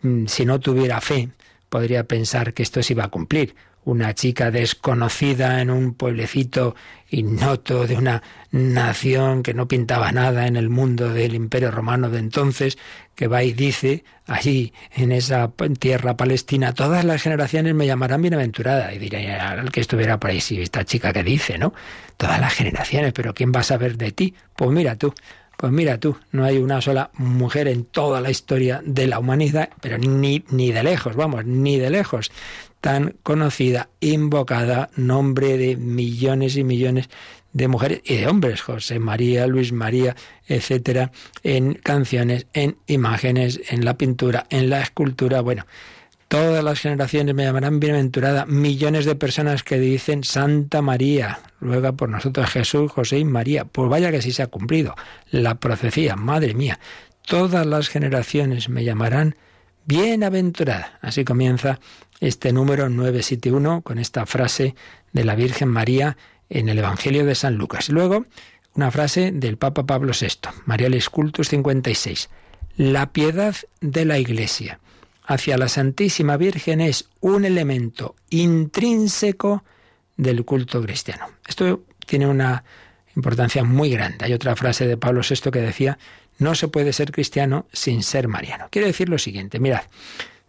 [0.03, 1.29] mm, si no tuviera fe,
[1.69, 3.55] podría pensar que esto se iba a cumplir?
[3.85, 6.75] Una chica desconocida en un pueblecito
[7.11, 12.19] ignoto de una nación que no pintaba nada en el mundo del imperio romano de
[12.19, 12.79] entonces,
[13.15, 18.93] que va y dice allí en esa tierra palestina, todas las generaciones me llamarán bienaventurada.
[18.93, 21.73] Y diré al que estuviera por ahí, sí, esta chica que dice, ¿no?
[22.17, 24.35] Todas las generaciones, pero ¿quién va a saber de ti?
[24.57, 25.15] Pues mira tú.
[25.57, 29.69] Pues mira tú, no hay una sola mujer en toda la historia de la humanidad,
[29.81, 32.33] pero ni, ni de lejos, vamos, ni de lejos
[32.85, 37.09] tan conocida, invocada, nombre de millones y millones
[37.55, 40.15] de mujeres y de hombres, José María, Luis María,
[40.47, 41.11] etcétera,
[41.43, 45.65] en canciones, en imágenes, en la pintura, en la escultura, bueno,
[46.29, 52.11] todas las generaciones me llamarán bienaventurada, millones de personas que dicen Santa María, luego por
[52.11, 54.95] nosotros Jesús, José y María, pues vaya que sí se ha cumplido
[55.31, 56.79] la profecía, madre mía,
[57.27, 59.37] todas las generaciones me llamarán
[59.87, 60.99] bienaventurada.
[61.01, 61.81] Así comienza
[62.21, 64.75] este número 971 con esta frase
[65.13, 66.17] de la Virgen María
[66.49, 67.89] en el Evangelio de San Lucas.
[67.89, 68.27] Luego,
[68.75, 72.29] una frase del Papa Pablo VI, Mariales Cultus 56.
[72.77, 74.81] La piedad de la Iglesia
[75.25, 79.65] hacia la Santísima Virgen es un elemento intrínseco
[80.17, 81.27] del culto cristiano.
[81.47, 82.65] Esto tiene una
[83.17, 84.25] importancia muy grande.
[84.25, 85.99] Hay otra frase de Pablo VI que decía,
[86.39, 88.67] no se puede ser cristiano sin ser mariano.
[88.71, 89.83] Quiere decir lo siguiente, mirad,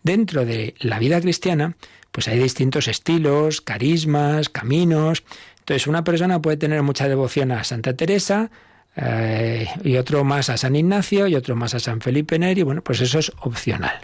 [0.06, 1.76] dentro de la vida cristiana,
[2.14, 5.24] pues hay distintos estilos, carismas, caminos.
[5.60, 8.52] Entonces, una persona puede tener mucha devoción a Santa Teresa,
[8.96, 12.64] eh, y otro más a San Ignacio y otro más a San Felipe Neri.
[12.64, 14.00] Bueno, pues eso es opcional.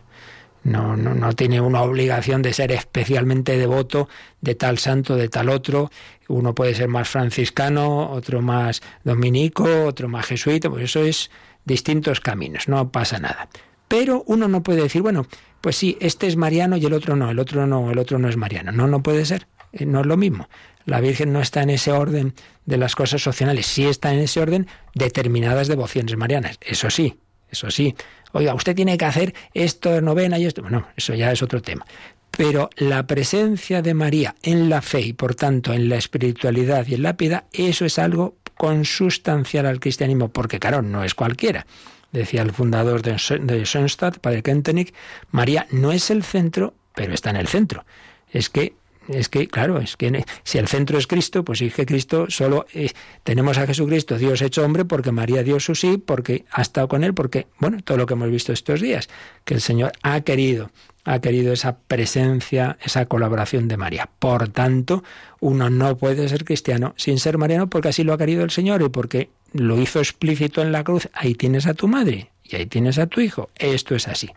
[0.64, 4.10] No, no, no, tiene una obligación de ser especialmente devoto
[4.42, 5.90] de tal santo, de tal otro.
[6.28, 10.70] Uno puede ser más franciscano, otro más dominico, otro más jesuita.
[10.70, 11.32] Pues eso es
[11.64, 13.48] distintos caminos, no pasa nada.
[13.88, 15.26] Pero uno no puede decir, bueno,
[15.62, 18.28] pues sí, este es mariano y el otro no, el otro no, el otro no
[18.28, 18.72] es mariano.
[18.72, 20.50] No, no puede ser, eh, no es lo mismo.
[20.86, 22.34] La Virgen no está en ese orden
[22.66, 27.70] de las cosas opcionales, sí está en ese orden determinadas devociones marianas, eso sí, eso
[27.70, 27.96] sí.
[28.34, 30.62] Oiga, usted tiene que hacer esto, novena y esto.
[30.62, 31.86] Bueno, eso ya es otro tema.
[32.32, 36.96] Pero la presencia de María en la fe y por tanto en la espiritualidad y
[36.96, 41.66] en la piedad, eso es algo consustancial al cristianismo, porque claro, no es cualquiera
[42.12, 44.94] decía el fundador de Schoenstatt, padre Kentenich,
[45.32, 47.86] María no es el centro, pero está en el centro.
[48.32, 48.74] Es que
[49.08, 52.66] es que, claro, es que si el centro es Cristo, pues sí que Cristo solo
[52.74, 52.92] eh,
[53.24, 57.04] tenemos a Jesucristo, Dios hecho hombre, porque María dio su sí, porque ha estado con
[57.04, 59.10] él, porque, bueno, todo lo que hemos visto estos días,
[59.44, 60.72] que el Señor ha querido,
[61.04, 64.10] ha querido esa presencia, esa colaboración de María.
[64.20, 65.04] Por tanto,
[65.40, 68.82] uno no puede ser cristiano sin ser mariano, porque así lo ha querido el Señor
[68.82, 71.10] y porque lo hizo explícito en la cruz.
[71.14, 73.50] Ahí tienes a tu madre y ahí tienes a tu hijo.
[73.58, 74.30] Esto es así.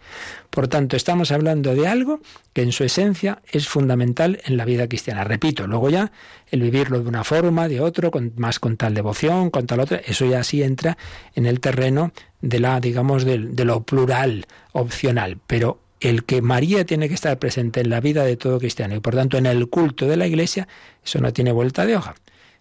[0.50, 2.20] Por tanto, estamos hablando de algo
[2.52, 5.24] que en su esencia es fundamental en la vida cristiana.
[5.24, 6.12] Repito, luego ya
[6.50, 9.98] el vivirlo de una forma, de otro, con, más con tal devoción, con tal otra,
[9.98, 10.96] eso ya sí entra
[11.34, 15.38] en el terreno de la, digamos, de, de lo plural, opcional.
[15.46, 19.00] Pero el que María tiene que estar presente en la vida de todo cristiano y
[19.00, 20.68] por tanto en el culto de la Iglesia,
[21.04, 22.14] eso no tiene vuelta de hoja.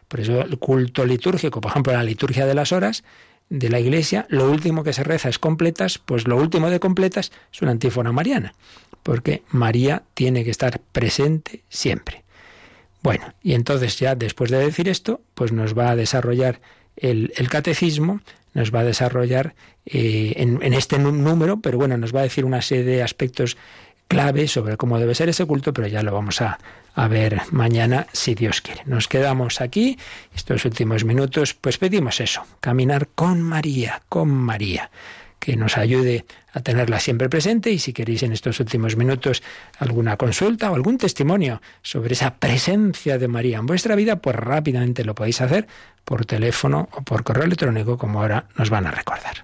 [0.08, 3.04] Por eso el culto litúrgico, por ejemplo, la liturgia de las horas,
[3.54, 7.32] de la Iglesia, lo último que se reza es completas, pues lo último de completas
[7.54, 8.56] es una antífona mariana,
[9.04, 12.24] porque María tiene que estar presente siempre.
[13.04, 16.62] Bueno, y entonces ya después de decir esto, pues nos va a desarrollar
[16.96, 18.22] el, catecismo,
[18.56, 19.54] nos va a desarrollar
[19.86, 23.56] eh, en, en, este número, pero bueno, nos va a decir una serie de aspectos
[24.08, 26.60] clave sobre cómo debe ser ese culto, pero ya lo vamos a,
[26.96, 28.84] a ver mañana si Dios quiere.
[28.86, 29.98] Nos quedamos aquí,
[30.36, 34.92] estos últimos minutos, pues pedimos eso, caminar con María, con María,
[35.40, 39.44] que nos ayude a tenerla siempre presente y si queréis en estos últimos minutos
[39.80, 45.04] alguna consulta o algún testimonio sobre esa presencia de María en vuestra vida, pues rápidamente
[45.04, 45.68] lo podéis hacer
[46.06, 49.44] por teléfono o por correo electrónico como ahora nos van a recordar.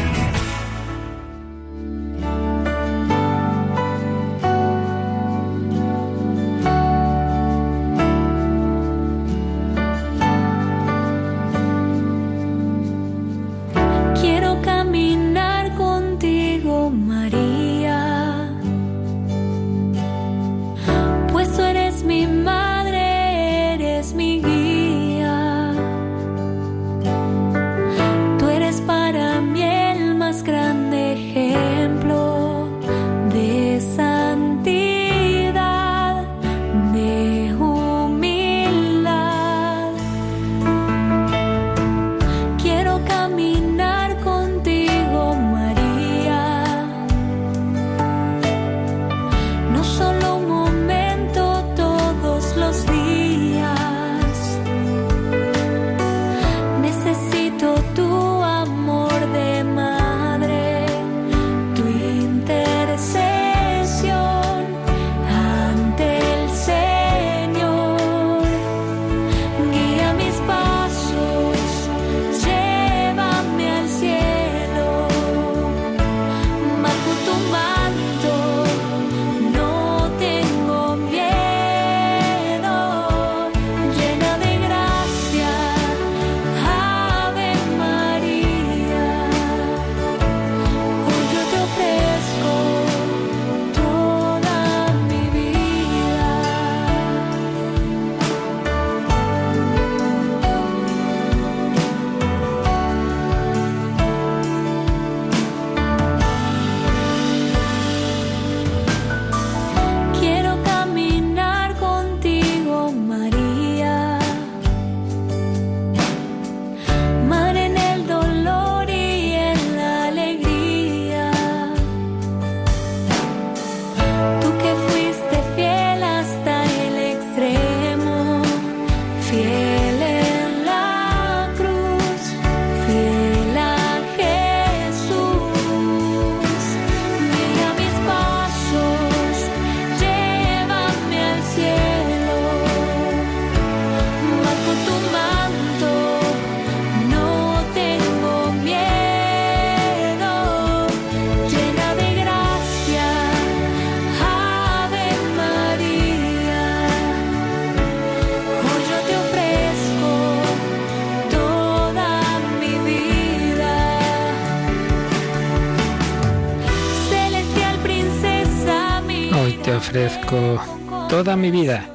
[171.23, 171.85] toda mi vida.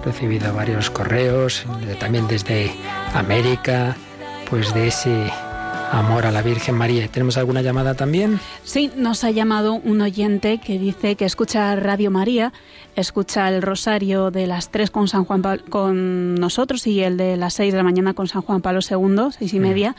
[0.00, 1.66] He recibido varios correos,
[2.00, 2.72] también desde
[3.12, 3.94] América,
[4.48, 5.30] pues de ese
[5.90, 7.06] amor a la Virgen María.
[7.08, 8.40] ¿Tenemos alguna llamada también?
[8.64, 12.54] Sí, nos ha llamado un oyente que dice que escucha Radio María,
[12.96, 17.52] escucha el rosario de las tres con San Juan con nosotros y el de las
[17.52, 19.62] seis de la mañana con San Juan Pablo II, seis y mm.
[19.62, 19.96] media,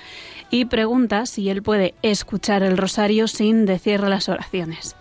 [0.49, 4.95] y pregunta si él puede escuchar el rosario sin decir las oraciones.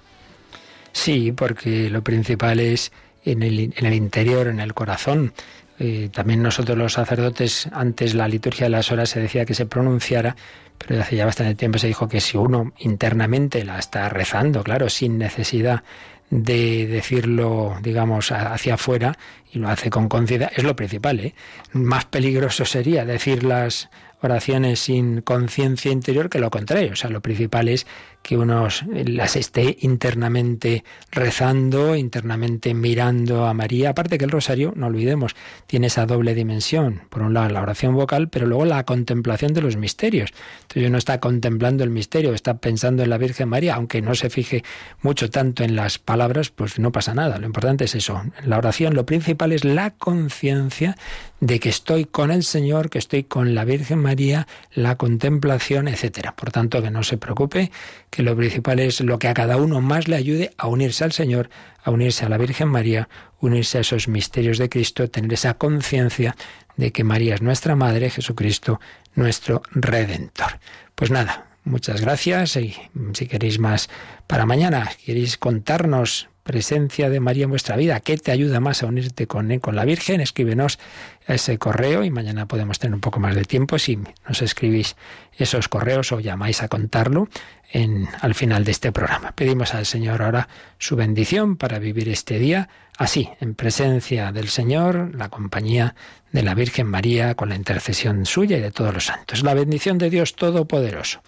[0.93, 2.93] Sí, porque lo principal es
[3.25, 5.33] en el, en el interior, en el corazón.
[5.79, 9.67] Eh, también nosotros los sacerdotes, antes la liturgia de las horas se decía que se
[9.67, 10.37] pronunciara,
[10.79, 14.89] pero hace ya bastante tiempo se dijo que si uno internamente la está rezando, claro,
[14.89, 15.83] sin necesidad
[16.31, 19.19] de decirlo, digamos, hacia afuera
[19.53, 21.21] y lo hace con conciencia, es lo principal.
[21.21, 21.35] ¿eh?
[21.73, 23.91] Más peligroso sería decir las
[24.23, 26.93] oraciones sin conciencia interior que lo contrario.
[26.93, 27.87] O sea, lo principal es
[28.23, 28.69] que uno
[29.07, 33.91] las esté internamente rezando, internamente mirando a María.
[33.91, 35.35] Aparte que el rosario, no olvidemos,
[35.67, 37.03] tiene esa doble dimensión.
[37.11, 40.33] Por un lado la oración vocal, pero luego la contemplación de los misterios.
[40.63, 44.31] Entonces uno está contemplando el misterio, está pensando en la Virgen María, aunque no se
[44.31, 44.63] fije
[45.01, 47.39] mucho tanto en las palabras, pues no pasa nada.
[47.39, 48.23] Lo importante es eso.
[48.43, 50.97] En la oración lo principal es la conciencia
[51.41, 56.37] de que estoy con el Señor, que estoy con la Virgen María, la contemplación, etcétera.
[56.37, 57.73] Por tanto, que no se preocupe,
[58.13, 61.13] que lo principal es lo que a cada uno más le ayude a unirse al
[61.13, 61.49] Señor,
[61.83, 63.09] a unirse a la Virgen María,
[63.41, 66.37] unirse a esos misterios de Cristo, tener esa conciencia
[66.77, 68.81] de que María es nuestra Madre, Jesucristo
[69.15, 70.61] nuestro Redentor.
[70.95, 72.77] Pues nada, muchas gracias y
[73.15, 73.89] si queréis más
[74.27, 78.01] para mañana, queréis contarnos presencia de María en vuestra vida.
[78.01, 80.21] ¿Qué te ayuda más a unirte con, con la Virgen?
[80.21, 80.79] Escríbenos
[81.27, 83.99] ese correo y mañana podemos tener un poco más de tiempo si
[84.29, 84.97] nos escribís
[85.37, 87.29] esos correos o llamáis a contarlo
[87.71, 89.33] en, al final de este programa.
[89.33, 90.49] Pedimos al Señor ahora
[90.79, 92.69] su bendición para vivir este día
[92.99, 95.95] así, en presencia del Señor, la compañía
[96.31, 99.43] de la Virgen María, con la intercesión suya y de todos los santos.
[99.43, 101.23] La bendición de Dios Todopoderoso,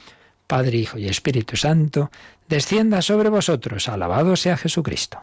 [0.47, 2.11] Padre, Hijo y Espíritu Santo,
[2.49, 3.88] descienda sobre vosotros.
[3.88, 5.22] Alabado sea Jesucristo.